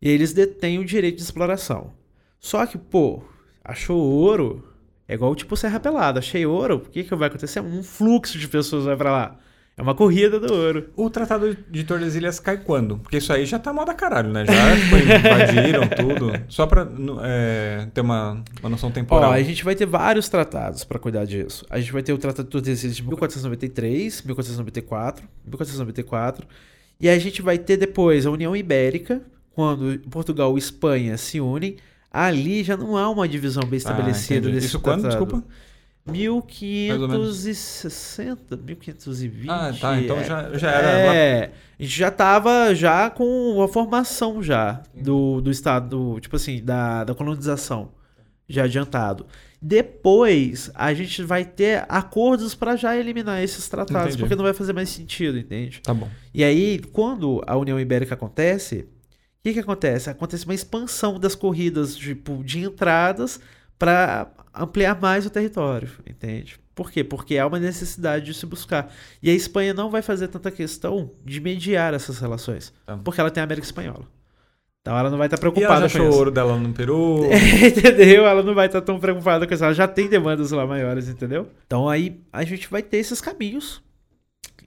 [0.00, 1.92] e eles detêm o direito de exploração.
[2.40, 3.22] Só que, pô,
[3.62, 4.66] achou ouro,
[5.08, 7.60] é igual tipo Serra Pelada, achei ouro, o que, que vai acontecer?
[7.60, 9.38] Um fluxo de pessoas vai pra lá.
[9.76, 10.90] É uma corrida do ouro.
[10.94, 12.98] O Tratado de Tordesilhas cai quando?
[12.98, 14.46] Porque isso aí já tá moda caralho, né?
[14.46, 16.32] Já tipo, invadiram tudo.
[16.48, 16.86] Só pra
[17.24, 19.32] é, ter uma, uma noção Ó, temporal.
[19.32, 21.66] a gente vai ter vários tratados para cuidar disso.
[21.68, 26.46] A gente vai ter o Tratado de Tordesilhas de 1493, 1494, 1494.
[27.00, 29.22] E a gente vai ter depois a União Ibérica,
[29.56, 31.76] quando Portugal e Espanha se unem.
[32.16, 35.00] Ali já não há uma divisão bem estabelecida Ah, desse Isso quando?
[35.02, 35.24] tratado.
[35.26, 35.44] Desculpa.
[36.06, 39.48] 1560, 1520.
[39.50, 40.00] Ah, tá.
[40.00, 41.14] Então já, já era.
[41.14, 46.62] É, a gente já tava já com a formação já do, do estado, tipo assim,
[46.62, 47.90] da, da colonização
[48.48, 49.26] já adiantado.
[49.60, 54.18] Depois a gente vai ter acordos para já eliminar esses tratados, Entendi.
[54.18, 55.80] porque não vai fazer mais sentido, entende?
[55.82, 56.08] Tá bom.
[56.34, 58.86] E aí, quando a União Ibérica acontece,
[59.44, 60.08] que, que acontece?
[60.10, 63.38] Acontece uma expansão das corridas tipo, de entradas
[63.78, 66.58] para ampliar mais o território, entende?
[66.74, 67.04] Por quê?
[67.04, 68.92] Porque há uma necessidade de se buscar.
[69.22, 72.96] E a Espanha não vai fazer tanta questão de mediar essas relações, Tá.
[72.96, 74.08] porque ela tem a América Espanhola.
[74.80, 76.16] Então ela não vai estar E ela preocupada já com isso.
[76.18, 77.24] ouro dela no Peru.
[77.66, 78.26] entendeu?
[78.26, 79.64] Ela não vai estar tão preocupada com isso.
[79.64, 81.48] Ela já tem demandas lá maiores, entendeu?
[81.66, 83.82] Então aí a gente vai ter esses caminhos.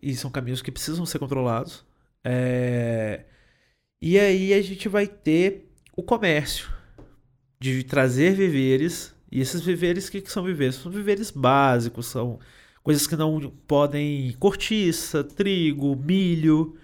[0.02, 1.86] E são caminhos que precisam ser controlados.
[2.24, 3.26] É,
[4.02, 6.70] E aí a gente vai ter o comércio
[7.60, 9.16] de trazer viveres.
[9.32, 10.76] E esses viveres, o que, que são viveres?
[10.76, 12.39] São viveres básicos, são
[12.84, 14.34] coisas que não podem.
[14.39, 16.78] cortiça, trigo, milho,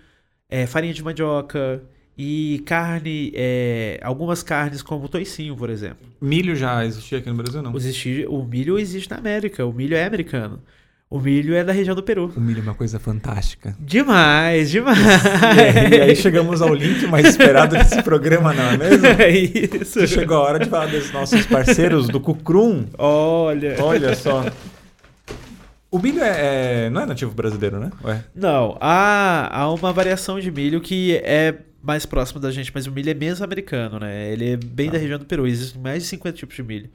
[0.49, 1.84] é, farinha de mandioca
[2.18, 6.05] e carne, é, algumas carnes como o toicinho, por exemplo.
[6.22, 7.76] Milho já existia aqui no Brasil, não?
[7.76, 10.61] Existe, o milho existe na América, o milho é americano.
[11.14, 12.34] O milho é da região do Peru.
[12.36, 13.76] O milho é uma coisa fantástica.
[13.80, 14.97] Demais, demais.
[15.93, 19.05] E aí chegamos ao link mais esperado desse programa, não é mesmo?
[19.22, 20.07] É isso.
[20.07, 22.88] Chegou a hora de falar dos nossos parceiros do Cucrum.
[22.97, 23.76] Olha.
[23.80, 24.43] Olha só.
[25.91, 27.91] O milho é, é- não é nativo brasileiro, né?
[28.03, 28.24] Ué.
[28.34, 32.91] Não, há, há uma variação de milho que é mais próximo da gente, mas o
[32.91, 34.32] milho é mesmo americano, né?
[34.32, 35.45] Ele é bem da região do Peru.
[35.45, 36.89] Existem mais de 50 tipos de milho,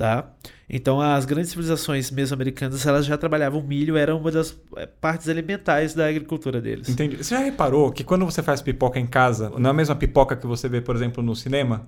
[0.00, 0.30] tá?
[0.68, 5.94] Então as grandes civilizações mesoamericanas, elas já trabalhavam milho, era uma das eh, partes elementares
[5.94, 6.88] da agricultura deles.
[6.88, 7.16] Entendi.
[7.16, 10.36] Você já reparou que quando você faz pipoca em casa, não é a mesma pipoca
[10.36, 11.86] que você vê, por exemplo, no cinema?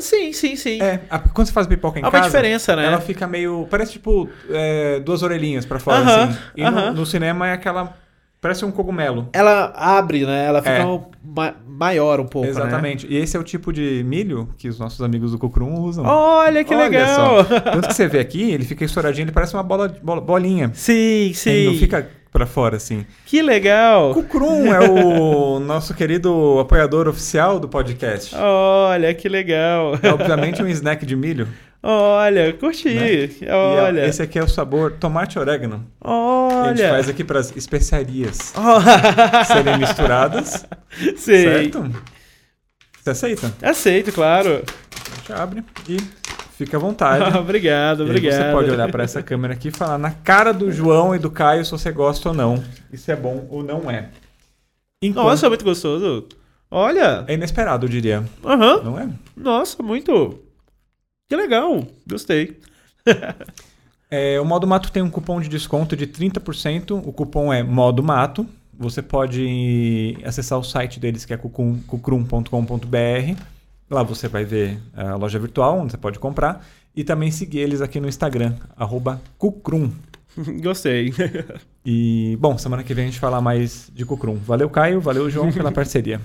[0.00, 0.78] Sim, sim, sim.
[0.80, 2.86] É, a- quando você faz pipoca em Há uma casa, diferença, né?
[2.86, 3.66] ela fica meio.
[3.70, 6.38] Parece tipo é, duas orelhinhas pra fora, Aham, assim.
[6.56, 6.92] E no, aham.
[6.92, 7.96] no cinema é aquela.
[8.40, 9.28] Parece um cogumelo.
[9.34, 10.46] Ela abre, né?
[10.46, 10.84] Ela fica É.
[10.86, 12.50] um ma- maior um pouco, né?
[12.52, 13.06] Exatamente.
[13.06, 16.04] E esse é o tipo de milho que os nossos amigos do Cucrum usam.
[16.06, 17.44] Olha que Olha legal!
[17.44, 17.60] só.
[17.60, 19.88] Tanto que você vê aqui, ele fica estouradinho, ele parece uma bola,
[20.24, 20.70] bolinha.
[20.72, 21.50] Sim, sim.
[21.50, 23.04] Ele não fica pra fora, assim.
[23.26, 24.14] Que legal!
[24.14, 28.34] Cucrum é o nosso querido apoiador oficial do podcast.
[28.36, 29.98] Olha, que legal!
[30.02, 31.46] É obviamente um snack de milho.
[31.82, 32.92] Olha, curti.
[32.94, 33.12] Né?
[33.14, 34.06] E, ó, Olha.
[34.06, 35.86] esse aqui é o sabor tomate e orégano.
[36.00, 36.90] Que a gente Olha.
[36.90, 38.80] faz aqui para as especiarias Oh.
[39.50, 40.66] serem misturadas.
[41.16, 41.44] Sei.
[41.44, 41.90] Certo?
[43.02, 43.54] Você aceita?
[43.62, 44.62] Aceito, claro.
[44.62, 45.96] A gente abre e
[46.58, 47.32] fica à vontade.
[47.38, 48.34] obrigado, E obrigado.
[48.46, 51.30] Você pode olhar para essa câmera aqui e falar na cara do João e do
[51.30, 52.62] Caio se você gosta ou não.
[52.92, 54.10] Isso é bom ou não é.
[55.02, 56.26] Enquanto- Nossa, muito gostoso.
[56.70, 57.24] Olha.
[57.26, 58.22] É inesperado, eu diria.
[58.44, 58.82] Aham.
[58.84, 59.08] Não é?
[59.34, 60.38] Nossa, muito.
[61.30, 61.86] Que legal.
[62.06, 62.58] Gostei.
[64.12, 67.00] É, o Modo Mato tem um cupom de desconto de 30%.
[67.06, 68.44] O cupom é Modo Mato.
[68.76, 72.48] Você pode acessar o site deles, que é cucrum.com.br.
[73.88, 76.66] Lá você vai ver a loja virtual, onde você pode comprar.
[76.92, 79.92] E também seguir eles aqui no Instagram, arroba cucrum.
[80.60, 81.14] Gostei.
[81.86, 84.34] E, bom, semana que vem a gente fala mais de cucrum.
[84.34, 85.00] Valeu, Caio.
[85.00, 86.20] Valeu, João, pela parceria.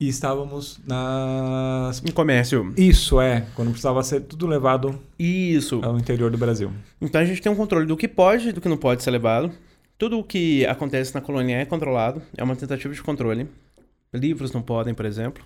[0.00, 2.02] E estávamos nas...
[2.04, 2.72] Em comércio.
[2.76, 3.46] Isso, é.
[3.54, 5.80] Quando precisava ser tudo levado Isso.
[5.82, 6.70] ao interior do Brasil.
[7.00, 9.10] Então a gente tem um controle do que pode e do que não pode ser
[9.10, 9.50] levado.
[9.98, 12.22] Tudo o que acontece na colônia é controlado.
[12.36, 13.48] É uma tentativa de controle.
[14.14, 15.44] Livros não podem, por exemplo.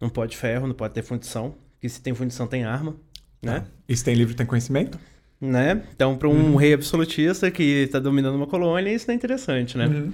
[0.00, 1.54] Não pode ferro, não pode ter fundição.
[1.72, 2.94] Porque se tem fundição, tem arma.
[3.42, 3.64] Né?
[3.88, 4.98] E se tem livro, tem conhecimento?
[5.40, 5.82] né?
[5.94, 9.86] Então, para um rei absolutista que está dominando uma colônia, isso não é interessante, né?
[9.86, 10.12] Uhum.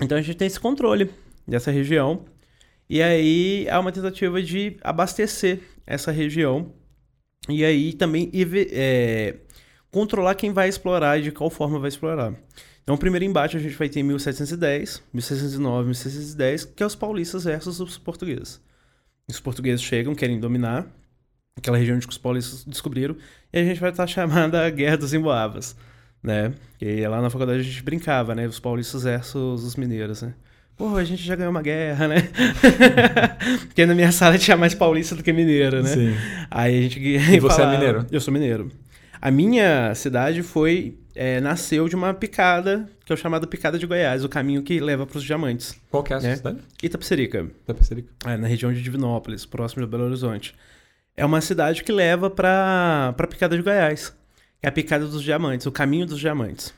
[0.00, 1.10] Então a gente tem esse controle
[1.46, 2.24] dessa região.
[2.88, 6.72] E aí há uma tentativa de abastecer essa região.
[7.48, 8.30] E aí também
[8.72, 9.36] é,
[9.90, 12.34] controlar quem vai explorar e de qual forma vai explorar.
[12.82, 16.94] Então o primeiro embate a gente vai ter em 1710, 1609, 1610, que é os
[16.94, 18.60] paulistas versus os portugueses.
[19.28, 20.86] Os portugueses chegam, querem dominar
[21.56, 23.16] aquela região que os paulistas descobriram,
[23.52, 25.74] e a gente vai estar chamada a Guerra dos Emboabas,
[26.22, 26.54] né?
[26.78, 28.46] Que lá na faculdade a gente brincava, né?
[28.46, 30.34] Os paulistas versus os mineiros, né?
[30.76, 32.28] Pô, a gente já ganhou uma guerra, né?
[33.66, 35.88] Porque na minha sala tinha mais paulista do que mineiro, né?
[35.88, 36.14] Sim.
[36.50, 37.00] Aí a gente.
[37.00, 38.06] E você é mineiro?
[38.10, 38.70] Eu sou mineiro.
[39.20, 40.98] A minha cidade foi.
[41.14, 44.78] é, nasceu de uma picada, que é o chamado Picada de Goiás, o caminho que
[44.78, 45.74] leva para os diamantes.
[45.90, 46.36] Qual que é a sua É.
[46.36, 46.58] cidade?
[46.82, 48.08] Itapecerica, Tapecerica.
[48.26, 50.54] é, na região de Divinópolis, próximo de Belo Horizonte.
[51.16, 54.12] É uma cidade que leva para a Picada de Goiás.
[54.62, 56.74] É a Picada dos Diamantes, o caminho dos diamantes.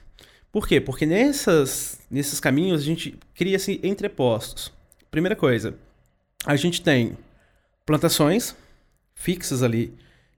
[0.50, 0.80] Por quê?
[0.80, 4.72] Porque nessas, nesses caminhos a gente cria-se entrepostos.
[5.10, 5.74] Primeira coisa,
[6.44, 7.16] a gente tem
[7.84, 8.56] plantações
[9.14, 9.92] fixas ali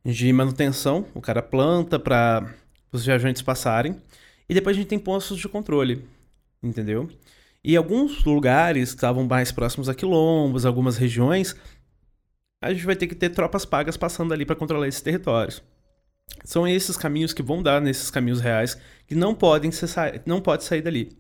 [0.05, 2.55] de manutenção, o cara planta para
[2.91, 4.01] os viajantes passarem,
[4.49, 6.05] e depois a gente tem postos de controle,
[6.63, 7.09] entendeu?
[7.63, 11.55] E alguns lugares que estavam mais próximos a quilombos, algumas regiões,
[12.63, 15.63] a gente vai ter que ter tropas pagas passando ali para controlar esses territórios.
[16.45, 19.89] São esses caminhos que vão dar nesses caminhos reais que não podem ser
[20.25, 21.11] não pode sair dali.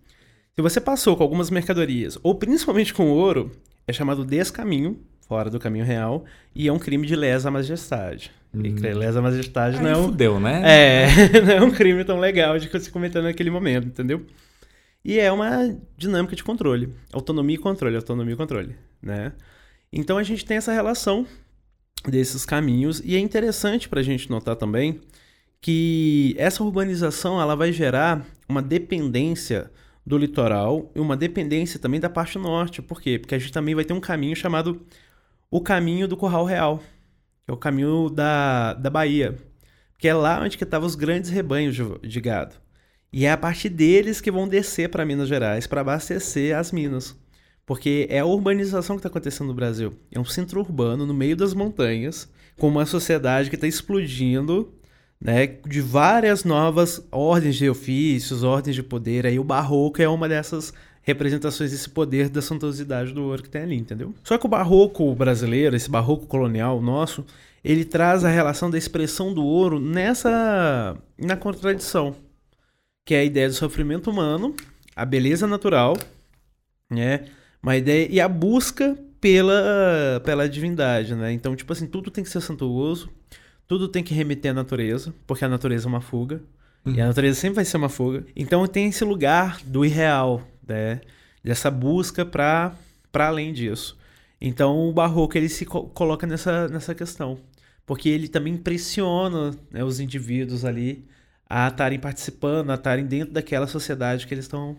[0.54, 3.50] Se você passou com algumas mercadorias, ou principalmente com ouro,
[3.86, 8.32] é chamado descaminho, fora do caminho real, e é um crime de lesa majestade.
[8.52, 10.62] E que lesa majestade Aí não é um, fudeu, né?
[10.64, 11.06] é,
[11.40, 14.26] não é um crime tão legal de se cometer naquele momento, entendeu?
[15.04, 16.92] E é uma dinâmica de controle.
[17.12, 19.32] Autonomia e controle, autonomia e controle, né?
[19.92, 21.26] Então a gente tem essa relação
[22.04, 25.00] desses caminhos e é interessante para a gente notar também
[25.60, 29.70] que essa urbanização ela vai gerar uma dependência
[30.06, 32.80] do litoral e uma dependência também da parte norte.
[32.80, 33.18] Por quê?
[33.18, 34.80] Porque a gente também vai ter um caminho chamado
[35.50, 36.78] o caminho do Curral Real,
[37.44, 39.36] que é o caminho da, da Bahia,
[39.98, 42.54] que é lá onde que estavam os grandes rebanhos de, de gado.
[43.12, 47.16] E é a partir deles que vão descer para Minas Gerais para abastecer as minas.
[47.70, 49.92] Porque é a urbanização que está acontecendo no Brasil.
[50.10, 54.74] É um centro urbano no meio das montanhas, com uma sociedade que está explodindo,
[55.20, 59.24] né, de várias novas ordens de ofícios, ordens de poder.
[59.24, 63.62] Aí o barroco é uma dessas representações desse poder da suntuosidade do ouro que tem
[63.62, 64.12] ali, entendeu?
[64.24, 67.24] Só que o barroco brasileiro, esse barroco colonial nosso,
[67.62, 72.16] ele traz a relação da expressão do ouro nessa na contradição,
[73.06, 74.56] que é a ideia do sofrimento humano,
[74.96, 75.96] a beleza natural,
[76.90, 77.26] né?
[77.62, 81.32] Uma ideia e a busca pela pela divindade, né?
[81.32, 83.10] Então, tipo assim, tudo tem que ser santuoso,
[83.66, 86.42] tudo tem que remeter à natureza, porque a natureza é uma fuga.
[86.84, 86.94] Uhum.
[86.94, 88.24] E a natureza sempre vai ser uma fuga.
[88.34, 91.00] Então tem esse lugar do irreal, né?
[91.44, 92.74] Dessa busca para
[93.14, 93.98] além disso.
[94.40, 97.38] Então o barroco ele se co coloca nessa, nessa questão.
[97.84, 101.06] Porque ele também impressiona né, os indivíduos ali
[101.48, 104.76] a estarem participando, a estarem dentro daquela sociedade que eles estão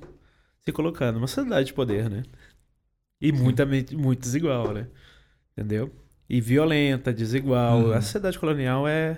[0.63, 1.17] se colocando.
[1.17, 2.23] Uma sociedade de poder, né?
[3.22, 4.88] E muita, muito desigual, né?
[5.55, 5.91] Entendeu?
[6.30, 7.80] E violenta, desigual.
[7.82, 7.93] Uhum.
[7.93, 9.15] A sociedade colonial é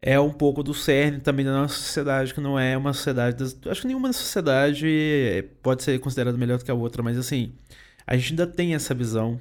[0.00, 3.36] é um pouco do cerne também da nossa sociedade, que não é uma sociedade.
[3.36, 3.58] Das...
[3.66, 4.86] Acho que nenhuma sociedade
[5.62, 7.54] pode ser considerada melhor do que a outra, mas assim,
[8.06, 9.40] a gente ainda tem essa visão,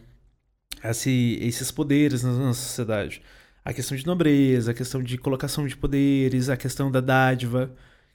[0.83, 3.21] esse, esses poderes na nossa sociedade.
[3.63, 7.71] A questão de nobreza, a questão de colocação de poderes, a questão da dádiva.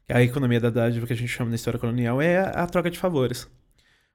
[0.09, 2.91] A economia da dádiva que a gente chama na história colonial é a, a troca
[2.91, 3.49] de favores.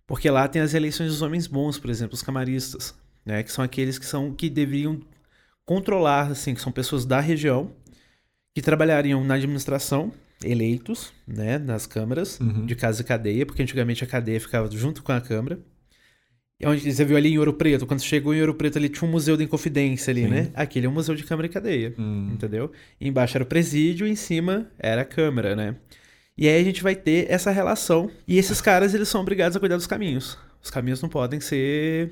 [0.08, 2.95] Porque lá tem as eleições dos homens bons, por exemplo, os camaristas,
[3.26, 5.01] né, que são aqueles que são que deveriam
[5.66, 7.72] controlar, assim, que são pessoas da região
[8.53, 10.12] que trabalhariam na administração,
[10.43, 12.66] eleitos, né, nas câmaras uhum.
[12.66, 15.60] de casa e cadeia, porque antigamente a cadeia ficava junto com a câmara.
[16.58, 19.08] E onde você viu ali em Ouro Preto, quando chegou em Ouro Preto ali tinha
[19.08, 20.30] um museu da Inconfidência ali, Sim.
[20.30, 20.51] né?
[20.53, 22.30] Aquele é um museu de câmara e cadeia, hum.
[22.34, 22.72] entendeu?
[23.01, 25.76] E embaixo era o presídio, e em cima era a câmara, né?
[26.38, 28.12] E aí a gente vai ter essa relação.
[28.28, 30.38] E esses caras, eles são obrigados a cuidar dos caminhos.
[30.62, 32.12] Os caminhos não podem ser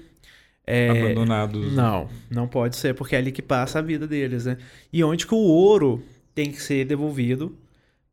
[0.66, 1.74] é, abandonados.
[1.74, 4.58] Não, não pode ser, porque é ali que passa a vida deles, né?
[4.92, 6.04] E onde que o ouro
[6.34, 7.58] tem que ser devolvido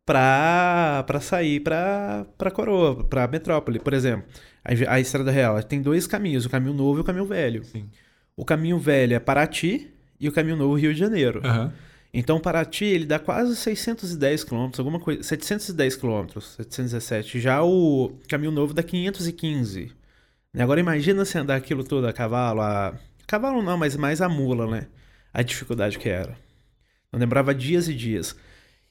[0.04, 3.78] para sair para a coroa, para a metrópole.
[3.78, 4.24] Por exemplo,
[4.64, 7.64] a, a Estrada Real tem dois caminhos, o caminho novo e o caminho velho.
[7.64, 7.88] Sim.
[8.36, 9.88] O caminho velho é Paraty
[10.18, 11.40] e o caminho novo Rio de Janeiro.
[11.44, 11.70] Uhum.
[12.12, 17.40] Então, Paraty, ele dá quase 610 quilômetros, alguma coisa, 710 quilômetros, 717.
[17.40, 19.92] Já o caminho novo dá 515.
[20.58, 22.98] Agora imagina se andar aquilo todo a cavalo, a...
[23.26, 24.88] Cavalo não, mas mais a mula, né?
[25.32, 26.36] A dificuldade que era.
[27.12, 28.34] Eu lembrava dias e dias.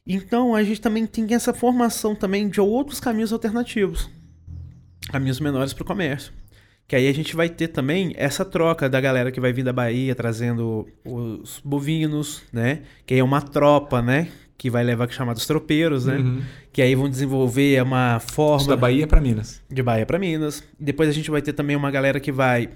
[0.07, 4.09] Então a gente também tem essa formação também de outros caminhos alternativos.
[5.11, 6.31] Caminhos menores para o comércio.
[6.89, 9.71] Que aí a gente vai ter também essa troca da galera que vai vir da
[9.71, 12.81] Bahia trazendo os bovinos, né?
[13.05, 14.29] Que aí é uma tropa, né?
[14.57, 16.17] Que vai levar chamados tropeiros, né?
[16.17, 16.41] Uhum.
[16.73, 18.57] Que aí vão desenvolver uma forma.
[18.57, 19.61] Isso da Bahia para Minas.
[19.69, 20.63] De Bahia para Minas.
[20.79, 22.71] Depois a gente vai ter também uma galera que vai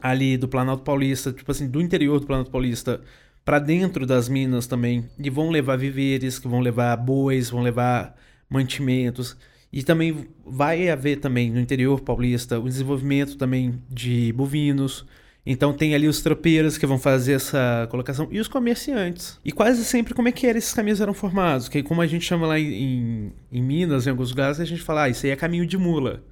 [0.00, 3.00] ali do Planalto Paulista, tipo assim, do interior do Planalto Paulista,
[3.44, 8.14] para dentro das minas também e vão levar viveres, que vão levar bois, vão levar
[8.48, 9.36] mantimentos
[9.72, 15.06] e também vai haver também no interior paulista o desenvolvimento também de bovinos.
[15.46, 19.38] Então tem ali os tropeiros que vão fazer essa colocação e os comerciantes.
[19.44, 21.68] E quase sempre como é que era, esses caminhos eram formados?
[21.68, 25.04] Que como a gente chama lá em, em Minas, em alguns lugares, a gente fala,
[25.04, 26.22] ah, isso aí é caminho de mula.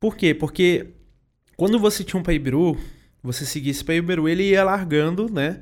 [0.00, 0.34] Por quê?
[0.34, 0.88] Porque
[1.56, 2.76] quando você tinha um paibiru,
[3.22, 5.60] você seguia esse paibiru, ele ia largando, né?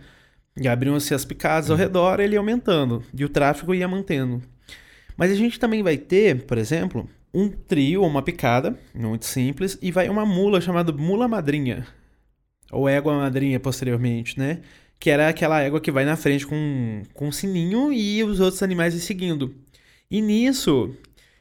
[0.59, 3.03] E abriam-se as picadas ao redor, ele ia aumentando.
[3.17, 4.43] E o tráfego ia mantendo.
[5.17, 9.79] Mas a gente também vai ter, por exemplo, um trio ou uma picada, muito simples,
[9.83, 11.87] e vai uma mula chamada mula madrinha.
[12.73, 14.61] Ou égua madrinha posteriormente, né?
[14.99, 18.63] Que era aquela égua que vai na frente com, com um sininho e os outros
[18.63, 19.55] animais seguindo.
[20.11, 20.95] E nisso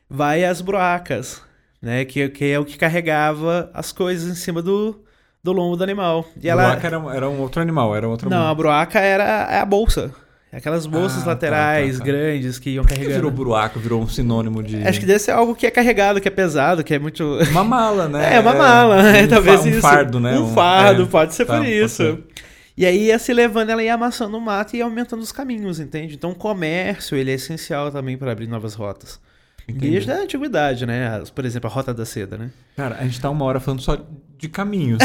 [0.10, 1.42] vai as broacas,
[1.82, 2.06] né?
[2.06, 5.04] Que, que é o que carregava as coisas em cima do,
[5.44, 6.26] do lombo do animal.
[6.42, 9.60] E a broaca era, era um outro animal, era outro Não, a broaca era é
[9.60, 10.14] a bolsa.
[10.56, 13.10] Aquelas bolsas ah, tá, laterais tá, tá, grandes que iam carregando.
[13.10, 14.88] Que virou buraco, virou um sinônimo de.
[14.88, 17.40] Acho que deve ser algo que é carregado, que é pesado, que é muito.
[17.52, 18.36] Uma mala, né?
[18.36, 19.78] É, uma mala, um talvez fa isso.
[19.78, 20.40] Um fardo, né?
[20.40, 21.96] Um fardo, é, pode ser tá, por isso.
[21.96, 22.24] Ser.
[22.78, 25.80] E aí ia se levando, ela ia amassando o mato e ia aumentando os caminhos,
[25.80, 26.16] entende?
[26.16, 29.20] Então o comércio, ele é essencial também para abrir novas rotas.
[29.68, 29.92] Entendi.
[29.92, 31.24] Desde a antiguidade, né?
[31.34, 32.52] Por exemplo, a Rota da Seda, né?
[32.76, 33.98] Cara, a gente tá uma hora falando só
[34.38, 35.00] de caminhos.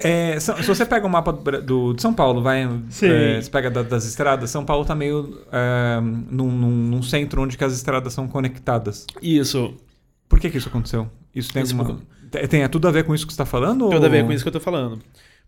[0.00, 0.32] é.
[0.34, 3.82] é, se você pega o mapa do, de São Paulo, vai, é, você pega da,
[3.82, 9.06] das estradas, São Paulo tá meio é, num, num, centro onde as estradas são conectadas.
[9.22, 9.74] Isso.
[10.28, 11.08] Por que, que isso aconteceu?
[11.34, 12.00] Isso tem isso alguma...
[12.30, 13.88] Tem, tem tudo a ver com isso que você está falando?
[13.88, 14.06] Tudo ou...
[14.06, 14.98] a ver com isso que eu estou falando.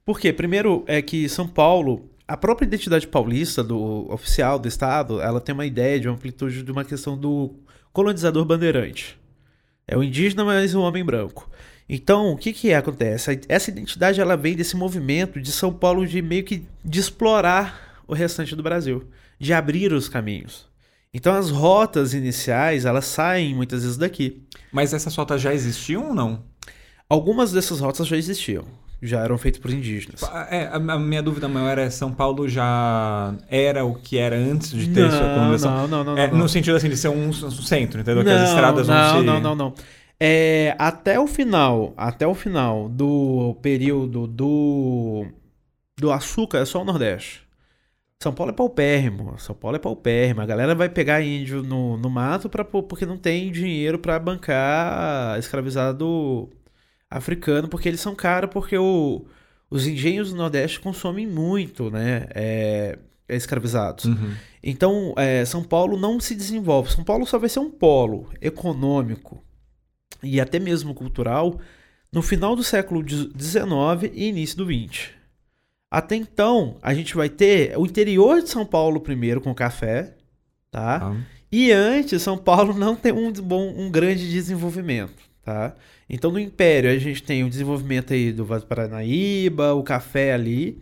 [0.04, 0.32] Por quê?
[0.32, 5.52] Primeiro é que São Paulo a própria identidade paulista do oficial do estado, ela tem
[5.52, 7.54] uma ideia de uma amplitude de uma questão do
[7.92, 9.18] colonizador bandeirante.
[9.86, 11.48] É o indígena, mas o homem branco.
[11.88, 13.40] Então, o que que acontece?
[13.48, 18.14] Essa identidade ela vem desse movimento de São Paulo de meio que de explorar o
[18.14, 19.08] restante do Brasil.
[19.38, 20.66] de abrir os caminhos.
[21.12, 24.42] Então as rotas iniciais, elas saem muitas vezes daqui.
[24.72, 26.44] Mas essas rotas já existiam ou não?
[27.08, 28.64] Algumas dessas rotas já existiam,
[29.02, 30.22] já eram feitas por indígenas.
[30.50, 34.88] É, a minha dúvida maior é São Paulo já era o que era antes de
[34.88, 35.88] ter não, sua colonização?
[35.88, 36.38] Não, não, não, é, não.
[36.38, 38.24] No sentido assim de ser um, um centro, entendeu?
[38.24, 39.26] que Não, as estradas não, vão se...
[39.26, 39.74] não, não, não.
[40.18, 45.26] É, até o final, até o final do período do
[45.98, 47.46] do açúcar é só o Nordeste.
[48.22, 50.40] São Paulo é paupérrimo, São Paulo é paupérrimo.
[50.40, 55.38] A galera vai pegar índio no, no mato pra, porque não tem dinheiro para bancar
[55.38, 56.48] escravizado
[57.10, 59.24] africano, porque eles são caros, porque o,
[59.70, 62.26] os engenhos do Nordeste consomem muito, né?
[62.34, 62.98] É,
[63.28, 64.04] escravizados.
[64.04, 64.34] Uhum.
[64.62, 66.92] Então, é, São Paulo não se desenvolve.
[66.92, 69.42] São Paulo só vai ser um polo econômico
[70.22, 71.60] e até mesmo cultural
[72.12, 75.10] no final do século XIX e início do XX.
[75.90, 80.14] Até então, a gente vai ter o interior de São Paulo primeiro com café,
[80.70, 81.12] tá?
[81.12, 81.16] Ah.
[81.50, 85.74] E antes, São Paulo não tem um, bom, um grande desenvolvimento, tá?
[86.08, 90.32] Então, no Império, a gente tem o desenvolvimento aí do Vale do Paranaíba, o café
[90.32, 90.78] ali.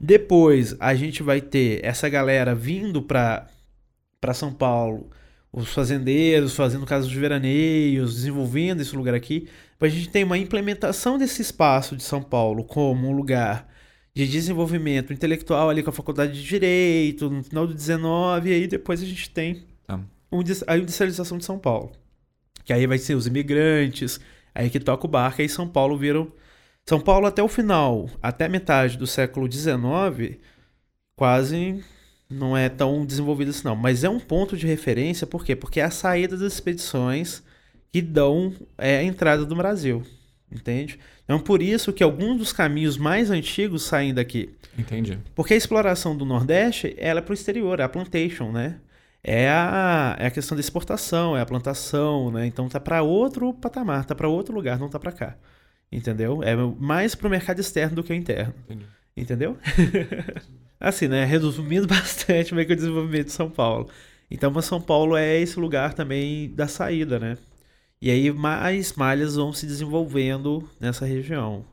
[0.00, 3.46] Depois, a gente vai ter essa galera vindo para
[4.34, 5.10] São Paulo,
[5.52, 9.46] os fazendeiros fazendo casos de veraneios, desenvolvendo esse lugar aqui.
[9.78, 13.68] A gente tem uma implementação desse espaço de São Paulo como um lugar
[14.14, 18.66] de desenvolvimento intelectual ali com a faculdade de Direito, no final do 19, e aí
[18.66, 19.64] depois a gente tem
[20.44, 21.92] des- a industrialização de São Paulo.
[22.64, 24.20] Que aí vai ser os imigrantes,
[24.54, 26.32] aí que toca o barco, aí São Paulo viram.
[26.84, 30.38] São Paulo até o final, até metade do século XIX,
[31.14, 31.82] quase
[32.28, 33.76] não é tão desenvolvido assim não.
[33.76, 35.54] Mas é um ponto de referência, por quê?
[35.54, 37.42] Porque é a saída das expedições
[37.92, 40.02] que dão é, a entrada do Brasil,
[40.50, 40.98] entende?
[41.24, 44.50] Então por isso que alguns dos caminhos mais antigos saem daqui.
[44.76, 45.18] Entendi.
[45.34, 48.80] Porque a exploração do Nordeste, ela é para o exterior, é a plantation, né?
[49.24, 52.46] É a, é a questão da exportação, é a plantação, né?
[52.46, 55.36] Então tá para outro patamar, tá para outro lugar, não tá para cá.
[55.90, 56.42] Entendeu?
[56.42, 58.54] É mais para o mercado externo do que o interno.
[58.66, 58.86] Entendi.
[59.16, 59.58] Entendeu?
[60.80, 61.24] assim, né?
[61.24, 63.88] Resumindo bastante meio que o desenvolvimento de São Paulo.
[64.30, 67.38] Então, mas São Paulo é esse lugar também da saída, né?
[68.00, 71.64] E aí mais malhas vão se desenvolvendo nessa região.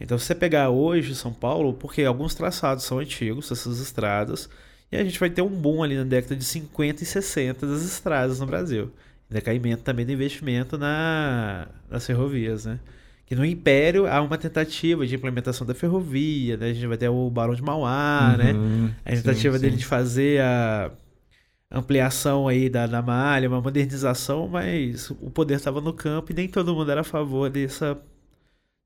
[0.00, 4.48] Então, se você pegar hoje São Paulo, porque alguns traçados são antigos, essas estradas,
[4.90, 7.82] e a gente vai ter um boom ali na década de 50 e 60 das
[7.82, 8.90] estradas no Brasil.
[9.28, 12.80] Decaimento também do investimento na, nas ferrovias, né?
[13.26, 16.70] Que no Império há uma tentativa de implementação da ferrovia, né?
[16.70, 18.52] A gente vai ter o Barão de Mauá, né?
[18.52, 18.90] Uhum.
[19.04, 19.78] A tentativa Sim, dele sim.
[19.80, 20.90] de fazer a
[21.70, 26.48] ampliação aí da, da malha, uma modernização, mas o poder estava no campo e nem
[26.48, 28.00] todo mundo era a favor dessa,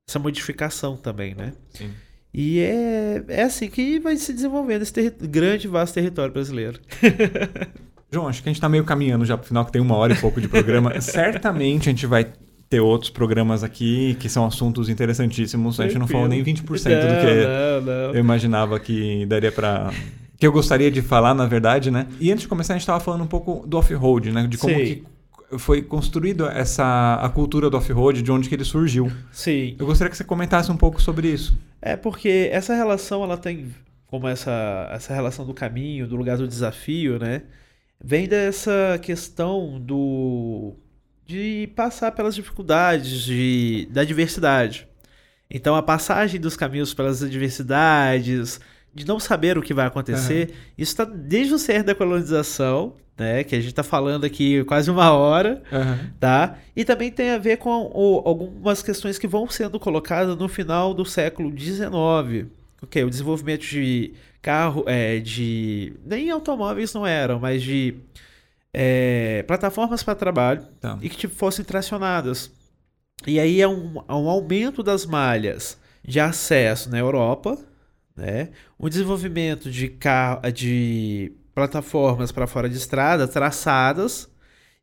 [0.05, 1.53] dessa modificação também, né?
[1.69, 1.93] Sim.
[2.33, 6.79] E é, é assim que vai se desenvolvendo esse grande vasto território brasileiro.
[8.11, 10.13] João, acho que a gente tá meio caminhando já pro final, que tem uma hora
[10.13, 10.97] e pouco de programa.
[11.01, 12.31] Certamente a gente vai
[12.69, 15.79] ter outros programas aqui que são assuntos interessantíssimos.
[15.79, 19.91] A gente não falou nem 20% do que Não, não, eu imaginava que daria pra.
[20.37, 22.07] que eu gostaria de falar, na verdade, né?
[22.19, 24.47] E antes de começar, a gente tava falando um pouco do off-road, né?
[24.47, 24.83] De como Sim.
[24.83, 25.03] que
[25.59, 29.11] foi construído essa a cultura do off-road, de onde que ele surgiu.
[29.31, 29.75] Sim.
[29.79, 31.57] Eu gostaria que você comentasse um pouco sobre isso.
[31.81, 33.73] É porque essa relação ela tem
[34.07, 37.43] como essa essa relação do caminho, do lugar do desafio, né?
[38.03, 40.75] Vem dessa questão do
[41.25, 44.87] de passar pelas dificuldades de da diversidade.
[45.49, 48.59] Então a passagem dos caminhos pelas adversidades,
[48.93, 53.43] de não saber o que vai acontecer, isso está desde o cerne da colonização, né?
[53.43, 55.61] Que a gente está falando aqui quase uma hora
[56.19, 56.57] tá?
[56.75, 60.93] E também tem a ver com o- algumas questões que vão sendo colocadas no final
[60.93, 62.47] do século XIX.
[62.81, 67.95] Ok, o desenvolvimento de carro, é, de nem automóveis não eram, mas de
[68.73, 70.97] é, plataformas para trabalho Tá.
[71.01, 72.51] e que tipo, fossem tracionadas.
[73.25, 77.57] E aí é um, é um aumento das malhas de acesso na Europa,
[78.15, 78.49] né?
[78.79, 84.29] Um desenvolvimento de, carro, de plataformas para fora de estrada, traçadas.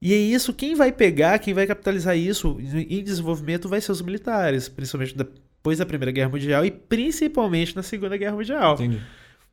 [0.01, 4.01] E é isso, quem vai pegar, quem vai capitalizar isso em desenvolvimento vai ser os
[4.01, 8.75] militares, principalmente depois da Primeira Guerra Mundial e principalmente na Segunda Guerra Mundial.
[8.75, 9.01] Entendi.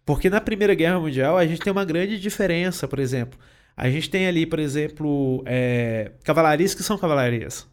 [0.05, 3.37] Porque na Primeira Guerra Mundial a gente tem uma grande diferença, por exemplo.
[3.75, 7.67] A gente tem ali, por exemplo, é, cavalarias que são cavalarias.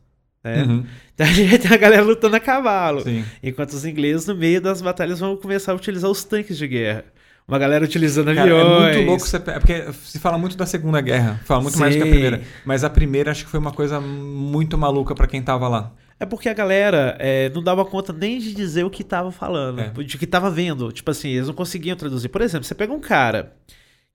[0.44, 0.62] Né?
[0.62, 0.84] Uhum.
[1.14, 3.02] Então a gente tem a galera lutando a cavalo.
[3.02, 3.24] Sim.
[3.40, 7.04] Enquanto os ingleses, no meio das batalhas, vão começar a utilizar os tanques de guerra.
[7.46, 8.64] Uma galera utilizando Cara, aviões.
[8.64, 11.94] é muito louco você pe- porque se fala muito da Segunda Guerra, fala muito mais
[11.94, 12.10] do que a Sim.
[12.10, 15.92] primeira, mas a primeira acho que foi uma coisa muito maluca pra quem tava lá.
[16.18, 19.80] É porque a galera é, não dava conta nem de dizer o que tava falando,
[19.82, 19.92] É.
[20.02, 20.90] de que tava vendo.
[20.90, 22.28] Tipo assim, eles não conseguiam traduzir.
[22.28, 23.52] Por exemplo, você pega um cara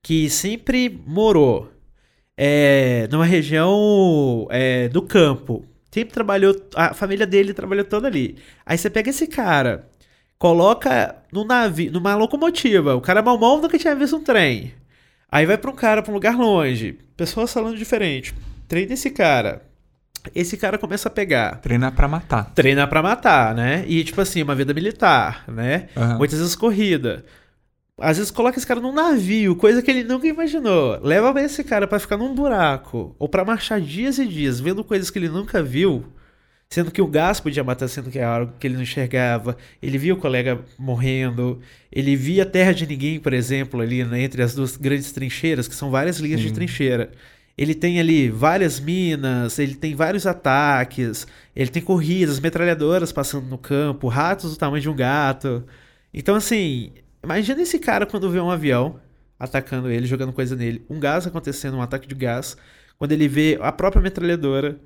[0.04, 1.72] que sempre morou
[2.38, 8.38] é, numa região é, do campo, sempre trabalhou, a família dele trabalhou toda ali.
[8.66, 9.88] Aí você pega esse cara,
[10.38, 14.74] coloca no navio, numa locomotiva, o cara mal mal nunca tinha visto um trem.
[15.32, 18.34] Aí vai pra um cara pra um lugar longe, pessoas falando diferente.
[18.68, 19.64] Treina esse cara.
[20.36, 21.60] Esse cara começa a pegar.
[21.62, 22.52] Treinar pra matar.
[22.54, 23.86] Treinar pra matar, né?
[23.88, 25.88] E, tipo assim, uma vida militar, né?
[25.96, 26.18] Aham.
[26.18, 27.24] Muitas vezes corrida.
[28.02, 31.00] Às vezes coloca esse cara num navio, coisa que ele nunca imaginou.
[31.02, 35.10] Leva esse cara pra ficar num buraco, ou pra marchar dias e dias, vendo coisas
[35.10, 36.06] que ele nunca viu.
[36.70, 39.58] Sendo que o gás podia matar, sendo que é algo que ele não enxergava.
[39.82, 41.60] Ele via o colega morrendo.
[41.92, 45.68] Ele via a terra de ninguém, por exemplo, ali né, entre as duas grandes trincheiras,
[45.68, 46.54] que são várias linhas de Sim.
[46.54, 47.10] trincheira.
[47.58, 53.58] Ele tem ali várias minas, ele tem vários ataques, ele tem corridas, metralhadoras passando no
[53.58, 55.66] campo, ratos do tamanho de um gato.
[56.14, 56.92] Então, assim,
[57.24, 59.00] imagina esse cara quando vê um avião
[59.40, 62.58] atacando ele, jogando coisa nele, um gás acontecendo, um ataque de gás,
[62.98, 64.78] quando ele vê a própria metralhadora,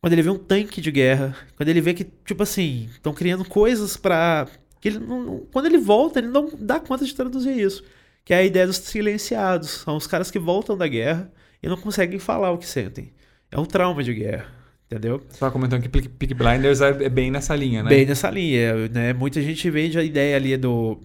[0.00, 3.44] quando ele vê um tanque de guerra, quando ele vê que, tipo assim, estão criando
[3.44, 4.48] coisas pra.
[4.80, 7.84] Que ele não, quando ele volta, ele não dá conta de traduzir isso.
[8.24, 9.70] Que é a ideia dos silenciados.
[9.70, 11.30] São os caras que voltam da guerra
[11.62, 13.12] e não conseguem falar o que sentem.
[13.48, 14.46] É um trauma de guerra,
[14.86, 15.22] entendeu?
[15.28, 17.90] Você comentando que Peak Blinders é é bem nessa linha, né?
[17.90, 19.12] Bem nessa linha, né?
[19.12, 20.98] Muita gente vende a ideia ali do,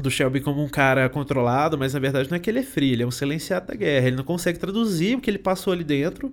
[0.00, 2.92] do Shelby como um cara controlado, mas na verdade não é que ele é frio,
[2.92, 4.06] ele é um silenciado da guerra.
[4.06, 6.32] Ele não consegue traduzir o que ele passou ali dentro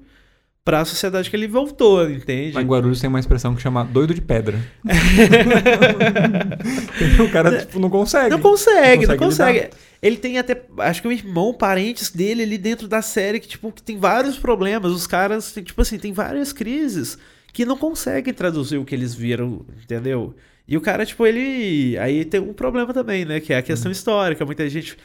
[0.65, 2.55] pra sociedade que ele voltou, entende?
[2.55, 4.59] Lá em Guarulhos tem uma expressão que chama doido de pedra.
[7.23, 8.31] o cara tipo, não consegue.
[8.31, 9.59] Não consegue, não Não consegue.
[9.59, 13.47] consegue Ele tem até, acho que o irmão, parentes dele ali dentro da série que,
[13.47, 14.91] tipo, que tem vários problemas.
[14.91, 17.15] Os caras, tipo assim, tem várias crises
[17.53, 20.35] que não conseguem traduzir o que eles viram, entendeu?
[20.67, 21.95] E o cara, tipo, ele.
[21.99, 23.39] Aí tem um problema também, né?
[23.39, 24.43] Que é a questão histórica.
[24.43, 24.97] Muita gente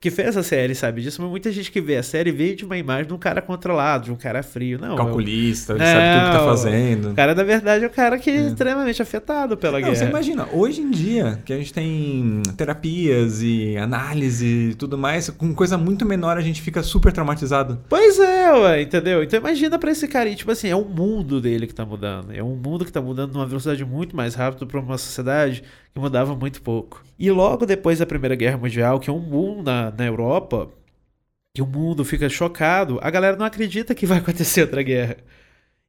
[0.00, 2.64] que fez a série sabe disso, mas muita gente que vê a série vê de
[2.64, 4.80] uma imagem de um cara controlado, de um cara frio.
[4.80, 7.10] Não, é Calculista, ele sabe tudo que tá Não, fazendo.
[7.10, 10.10] o cara, na verdade, é o cara que é extremamente afetado pela Não, você guerra.
[10.10, 15.54] imagina, hoje em dia, que a gente tem terapias e análise e tudo mais, com
[15.54, 17.78] coisa muito menor a gente fica super traumatizado.
[17.88, 19.22] Pois é, ué, entendeu?
[19.22, 22.32] Então imagina pra esse cara aí, tipo assim, é o mundo dele que tá mudando.
[22.32, 26.00] É um mundo que tá mudando numa velocidade muito mais rápida pra uma sociedade que
[26.00, 27.02] mudava muito pouco.
[27.18, 30.70] E logo depois da Primeira Guerra Mundial, que é um boom na, na Europa,
[31.54, 35.16] que o mundo fica chocado, a galera não acredita que vai acontecer outra guerra.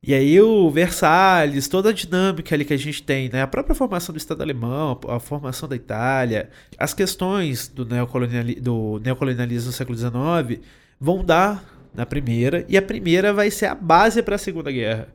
[0.01, 3.41] E aí o Versalhes, toda a dinâmica ali que a gente tem, né?
[3.41, 9.01] A própria formação do Estado alemão, a formação da Itália, as questões do, neocoloniali do
[9.03, 10.61] neocolonialismo no século XIX
[10.99, 15.09] vão dar na primeira, e a primeira vai ser a base para a Segunda Guerra.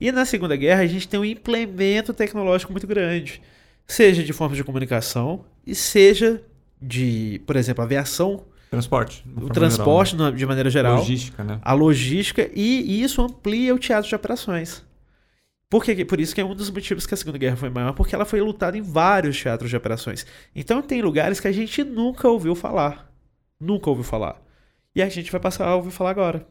[0.00, 3.42] E na Segunda Guerra a gente tem um implemento tecnológico muito grande,
[3.86, 6.42] seja de forma de comunicação e seja
[6.80, 9.24] de, por exemplo, aviação, Transporte.
[9.36, 11.08] o transporte no- de maneira geral, geral né?
[11.08, 11.58] Logística, né?
[11.62, 14.86] a logística e isso amplia o teatro de operações.
[15.70, 17.92] Por, que, por isso que é um dos motivos que a Segunda Guerra foi maior,
[17.92, 20.24] porque ela foi lutada em vários teatros de operações.
[20.54, 23.12] Então tem lugares que a gente nunca ouviu falar.
[23.60, 24.40] Nunca ouviu falar.
[24.94, 26.46] E a gente vai passar a ouvir falar agora.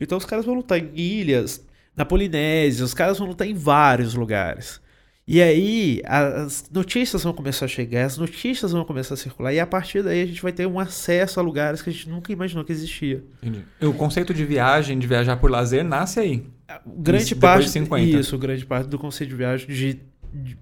[0.00, 1.66] Então os caras vão lutar em ilhas,
[1.96, 4.80] na Polinésia, os caras vão lutar em vários lugares.
[5.26, 9.60] E aí as notícias vão começar a chegar, as notícias vão começar a circular, e
[9.60, 12.32] a partir daí a gente vai ter um acesso a lugares que a gente nunca
[12.32, 13.22] imaginou que existia.
[13.40, 13.64] Entendi.
[13.80, 16.44] O conceito de viagem, de viajar por lazer, nasce aí.
[16.84, 18.18] grande Isso, parte de 50.
[18.18, 20.00] isso, grande parte do conceito de viagem de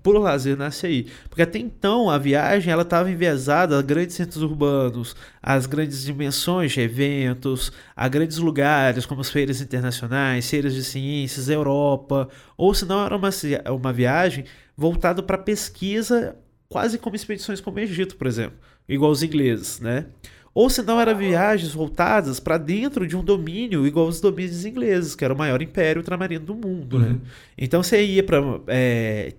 [0.02, 4.42] por lazer nasce aí, porque até então a viagem ela estava enviesada a grandes centros
[4.42, 10.82] urbanos, às grandes dimensões de eventos, a grandes lugares como as feiras internacionais, feiras de
[10.82, 13.30] ciências, Europa, ou se não era uma,
[13.70, 14.44] uma viagem
[14.76, 16.36] voltada para pesquisa,
[16.68, 18.58] quase como expedições como o Egito, por exemplo,
[18.88, 20.06] igual os ingleses, né?
[20.52, 25.14] Ou se não eram viagens voltadas para dentro de um domínio igual os domínios ingleses,
[25.14, 27.08] que era o maior império ultramarino do mundo, né?
[27.10, 27.20] Uhum.
[27.56, 28.42] Então você ia para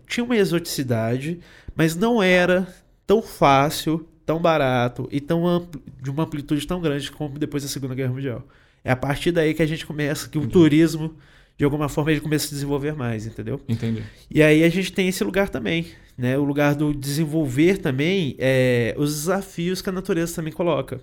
[0.07, 1.39] tinha uma exoticidade,
[1.76, 2.66] mas não era
[3.05, 7.70] tão fácil, tão barato e tão amplo, de uma amplitude tão grande como depois da
[7.70, 8.47] Segunda Guerra Mundial.
[8.84, 11.14] É a partir daí que a gente começa que o turismo
[11.57, 13.59] de alguma forma ele começa a se desenvolver mais, entendeu?
[13.68, 14.01] Entendi.
[14.32, 15.88] E aí a gente tem esse lugar também,
[16.22, 16.38] né?
[16.38, 21.02] O lugar do desenvolver também é, os desafios que a natureza também coloca.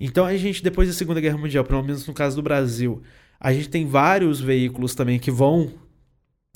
[0.00, 3.00] Então a gente, depois da Segunda Guerra Mundial, pelo menos no caso do Brasil,
[3.38, 5.72] a gente tem vários veículos também que vão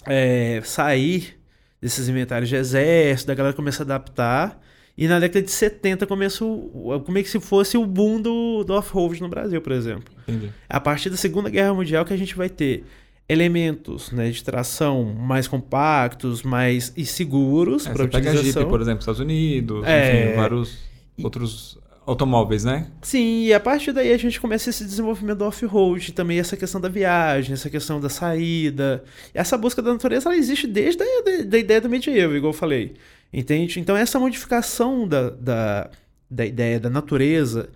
[0.04, 1.38] é, sair
[1.80, 4.60] desses inventários de exército, da galera começa a adaptar.
[4.98, 8.64] E na década de 70 começa o, como é que se fosse o boom do,
[8.64, 10.12] do off-road no Brasil, por exemplo.
[10.26, 10.52] Entendi.
[10.68, 12.84] A partir da Segunda Guerra Mundial que a gente vai ter
[13.28, 18.38] elementos né, de tração mais compactos, mais e seguros É, para você pega a Jeep,
[18.40, 18.68] utilização.
[18.68, 20.26] por exemplo, Estados Unidos, É.
[20.28, 20.78] enfim, vários
[21.22, 22.88] outros automóveis, né?
[23.00, 26.80] Sim, e a partir daí a gente começa esse desenvolvimento do off-road, também essa questão
[26.80, 29.04] da viagem, essa questão da saída.
[29.32, 32.56] Essa busca da natureza, ela existe desde a da, da ideia do medievo, igual eu
[32.58, 32.94] falei.
[33.32, 33.78] Entende?
[33.78, 35.90] Então essa modificação da, da,
[36.28, 37.70] da ideia da natureza,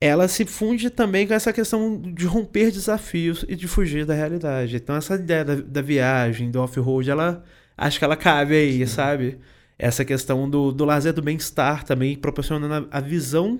[0.00, 4.76] ela se funde também com essa questão de romper desafios e de fugir da realidade.
[4.76, 7.44] Então essa ideia da, da viagem, do off-road, ela
[7.76, 8.86] acho que ela cabe aí, Sim.
[8.86, 9.38] sabe?
[9.80, 13.58] essa questão do, do lazer do bem-estar também, proporcionando a, a, visão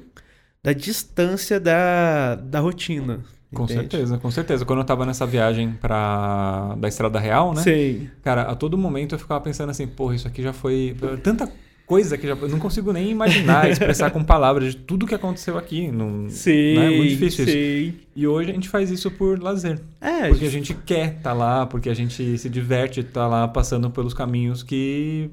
[0.63, 3.21] da distância da, da rotina.
[3.53, 3.81] Com entende?
[3.81, 4.65] certeza, com certeza.
[4.65, 7.63] Quando eu tava nessa viagem pra, da Estrada Real, né?
[7.63, 8.11] Sim.
[8.23, 10.95] Cara, a todo momento eu ficava pensando assim, porra, isso aqui já foi.
[11.23, 11.51] Tanta
[11.91, 15.59] coisa que já, eu não consigo nem imaginar, expressar com palavras de tudo que aconteceu
[15.59, 15.91] aqui.
[15.91, 16.87] Não, sim, né?
[16.87, 17.51] É muito difícil sim.
[17.51, 17.99] isso.
[18.15, 19.81] E hoje a gente faz isso por lazer.
[20.01, 23.27] É, porque a gente quer estar tá lá, porque a gente se diverte estar tá
[23.27, 25.33] lá passando pelos caminhos que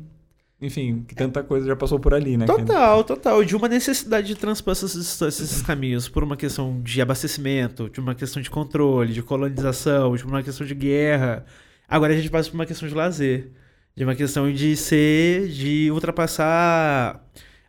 [0.59, 2.47] enfim, que tanta coisa já passou por ali, né?
[2.47, 3.43] Total, total.
[3.43, 8.15] De uma necessidade de transpor distâncias, esses caminhos, por uma questão de abastecimento, de uma
[8.15, 11.45] questão de controle, de colonização, de uma questão de guerra.
[11.87, 13.51] Agora a gente passa por uma questão de lazer.
[13.97, 17.19] De uma questão de ser, de ultrapassar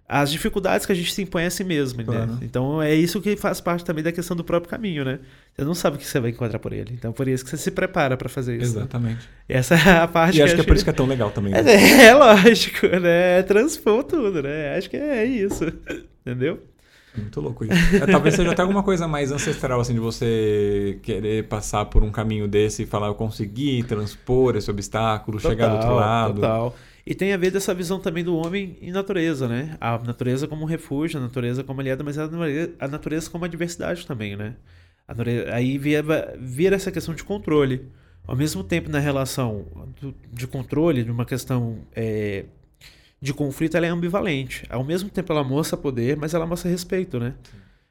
[0.07, 2.05] as dificuldades que a gente se impõe a si mesmo, né?
[2.05, 2.27] claro.
[2.33, 2.39] né?
[2.43, 5.21] Então é isso que faz parte também da questão do próprio caminho, né?
[5.55, 6.93] Você não sabe o que você vai encontrar por ele.
[6.93, 8.75] Então por isso que você se prepara para fazer isso.
[8.75, 8.81] Né?
[8.81, 9.17] Exatamente.
[9.17, 9.23] Né?
[9.49, 11.31] Essa é a parte e que acho que é por isso que é tão legal
[11.31, 11.53] também.
[11.53, 11.63] Né?
[11.67, 13.39] É, é, lógico, né?
[13.39, 14.77] É transpor tudo, né?
[14.77, 15.65] Acho que é isso.
[16.25, 16.63] Entendeu?
[17.17, 17.75] Muito louco isso.
[17.97, 22.11] É, talvez seja até alguma coisa mais ancestral, assim, de você querer passar por um
[22.11, 26.35] caminho desse e falar, eu consegui transpor esse obstáculo, total, chegar do outro lado.
[26.37, 26.75] Total.
[27.07, 29.77] E tem a ver dessa visão também do homem em natureza, né?
[29.81, 34.37] A natureza como um refúgio, a natureza como aliada, mas a natureza como adversidade também,
[34.37, 34.57] né?
[35.09, 37.89] Natureza, aí vira, vira essa questão de controle.
[38.27, 39.65] Ao mesmo tempo, na relação
[39.99, 42.45] do, de controle, de uma questão é,
[43.21, 44.65] de conflito, ela é ambivalente.
[44.69, 47.35] Ao mesmo tempo, ela mostra poder, mas ela mostra respeito, né?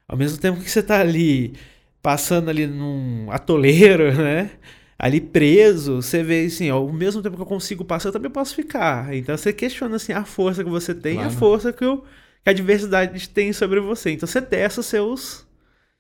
[0.08, 1.54] Ao mesmo tempo que você está ali
[2.02, 4.52] passando ali num atoleiro, né?
[4.98, 8.56] ali preso, você vê assim, ao mesmo tempo que eu consigo passar, eu também posso
[8.56, 9.14] ficar.
[9.14, 11.30] Então você questiona assim a força que você tem, claro.
[11.30, 12.04] a força que, eu,
[12.44, 14.12] que a diversidade tem sobre você.
[14.12, 15.46] Então você testa os seus.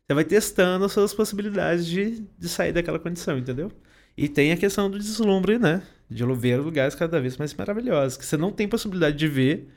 [0.07, 3.71] Você vai testando as suas possibilidades de, de sair daquela condição, entendeu?
[4.17, 5.83] E tem a questão do deslumbre, né?
[6.09, 9.69] De ver lugares cada vez mais maravilhosos, que você não tem possibilidade de ver.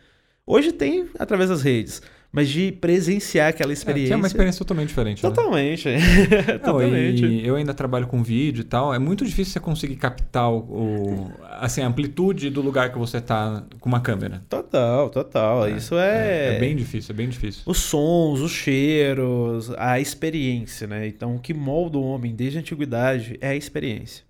[0.46, 2.02] Hoje tem através das redes
[2.32, 4.06] mas de presenciar aquela experiência.
[4.06, 5.20] É, que é uma experiência totalmente diferente.
[5.20, 5.88] Totalmente.
[5.88, 6.42] Né?
[6.58, 7.22] totalmente.
[7.26, 8.94] Não, eu ainda trabalho com vídeo e tal.
[8.94, 13.64] É muito difícil você conseguir captar o, assim, a amplitude do lugar que você está
[13.80, 14.42] com uma câmera.
[14.48, 15.66] Total, total.
[15.66, 16.52] É, Isso é...
[16.52, 16.56] é...
[16.56, 16.60] é.
[16.60, 17.62] bem difícil, é bem difícil.
[17.66, 21.08] Os sons, os cheiros, a experiência, né?
[21.08, 24.24] Então, o que molda o homem desde a antiguidade é a experiência.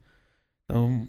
[0.64, 1.06] Então,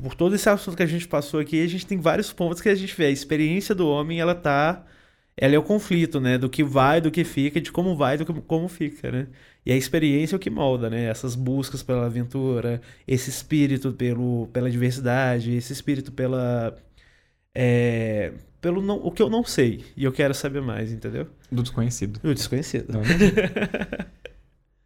[0.00, 2.68] por todo esse assunto que a gente passou aqui, a gente tem vários pontos que
[2.68, 3.06] a gente vê.
[3.06, 4.84] A experiência do homem, ela tá
[5.36, 6.36] ela é o conflito, né?
[6.38, 9.26] Do que vai, do que fica, de como vai, do que como fica, né?
[9.64, 11.04] E a experiência é o que molda, né?
[11.04, 16.76] Essas buscas pela aventura, esse espírito pelo, pela diversidade, esse espírito pela.
[17.54, 21.28] É, pelo não, o que eu não sei e eu quero saber mais, entendeu?
[21.50, 22.20] Do desconhecido.
[22.20, 22.92] Do desconhecido.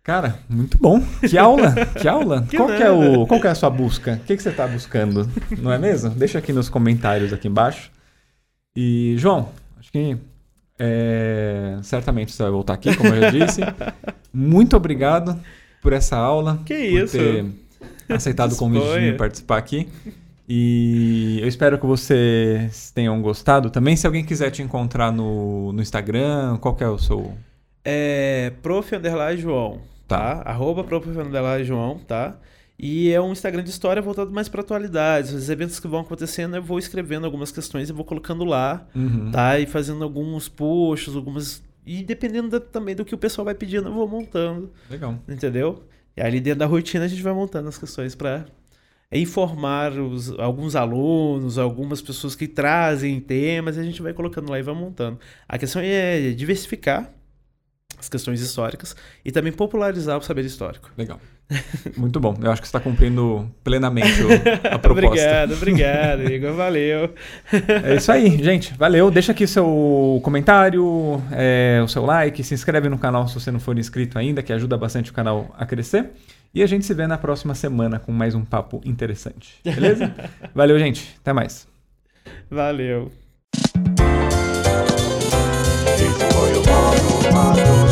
[0.07, 1.03] Cara, muito bom.
[1.29, 2.47] Que aula, que aula.
[2.49, 4.13] Que qual, que é o, qual que é a sua busca?
[4.13, 5.29] O que, que você está buscando?
[5.59, 6.11] Não é mesmo?
[6.11, 7.91] Deixa aqui nos comentários aqui embaixo.
[8.77, 10.17] E, João, acho que
[10.79, 13.63] é, certamente você vai voltar aqui, como eu já disse.
[14.33, 15.37] Muito obrigado
[15.83, 16.63] por essa aula.
[16.65, 17.19] Que isso?
[17.19, 17.51] Por
[18.07, 19.89] ter aceitado o convite de participar aqui.
[20.49, 23.71] E eu espero que vocês tenham gostado.
[23.71, 27.35] Também, se alguém quiser te encontrar no, no Instagram, qual que é o seu...
[27.85, 28.89] É prof.
[29.37, 30.43] João, tá?
[30.43, 30.51] tá?
[30.51, 30.83] Arroba.
[31.65, 32.39] João, tá?
[32.79, 35.33] E é um Instagram de história voltado mais para atualidades.
[35.33, 39.31] Os eventos que vão acontecendo, eu vou escrevendo algumas questões e vou colocando lá, uhum.
[39.31, 39.59] tá?
[39.59, 41.63] E fazendo alguns posts, algumas.
[41.87, 44.71] E dependendo da, também do que o pessoal vai pedindo, eu vou montando.
[44.91, 45.19] Legal.
[45.27, 45.85] Entendeu?
[46.17, 48.45] E ali dentro da rotina a gente vai montando as questões para
[49.11, 54.59] informar os, alguns alunos, algumas pessoas que trazem temas, e a gente vai colocando lá
[54.59, 55.19] e vai montando.
[55.49, 57.11] A questão é diversificar
[57.99, 58.95] as questões históricas
[59.25, 60.91] e também popularizar o saber histórico.
[60.97, 61.21] Legal.
[61.97, 62.37] Muito bom.
[62.43, 64.11] Eu acho que você está cumprindo plenamente
[64.71, 65.09] a proposta.
[65.09, 66.53] obrigado, obrigado, Igor.
[66.55, 67.15] Valeu.
[67.85, 68.75] É isso aí, gente.
[68.75, 69.11] Valeu.
[69.11, 73.61] Deixa aqui seu comentário, é, o seu like, se inscreve no canal se você não
[73.61, 76.11] for inscrito ainda, que ajuda bastante o canal a crescer.
[76.55, 79.57] E a gente se vê na próxima semana com mais um papo interessante.
[79.63, 80.13] Beleza?
[80.55, 81.17] Valeu, gente.
[81.21, 81.69] Até mais.
[82.51, 83.13] Valeu.
[85.95, 87.86] Esse foi o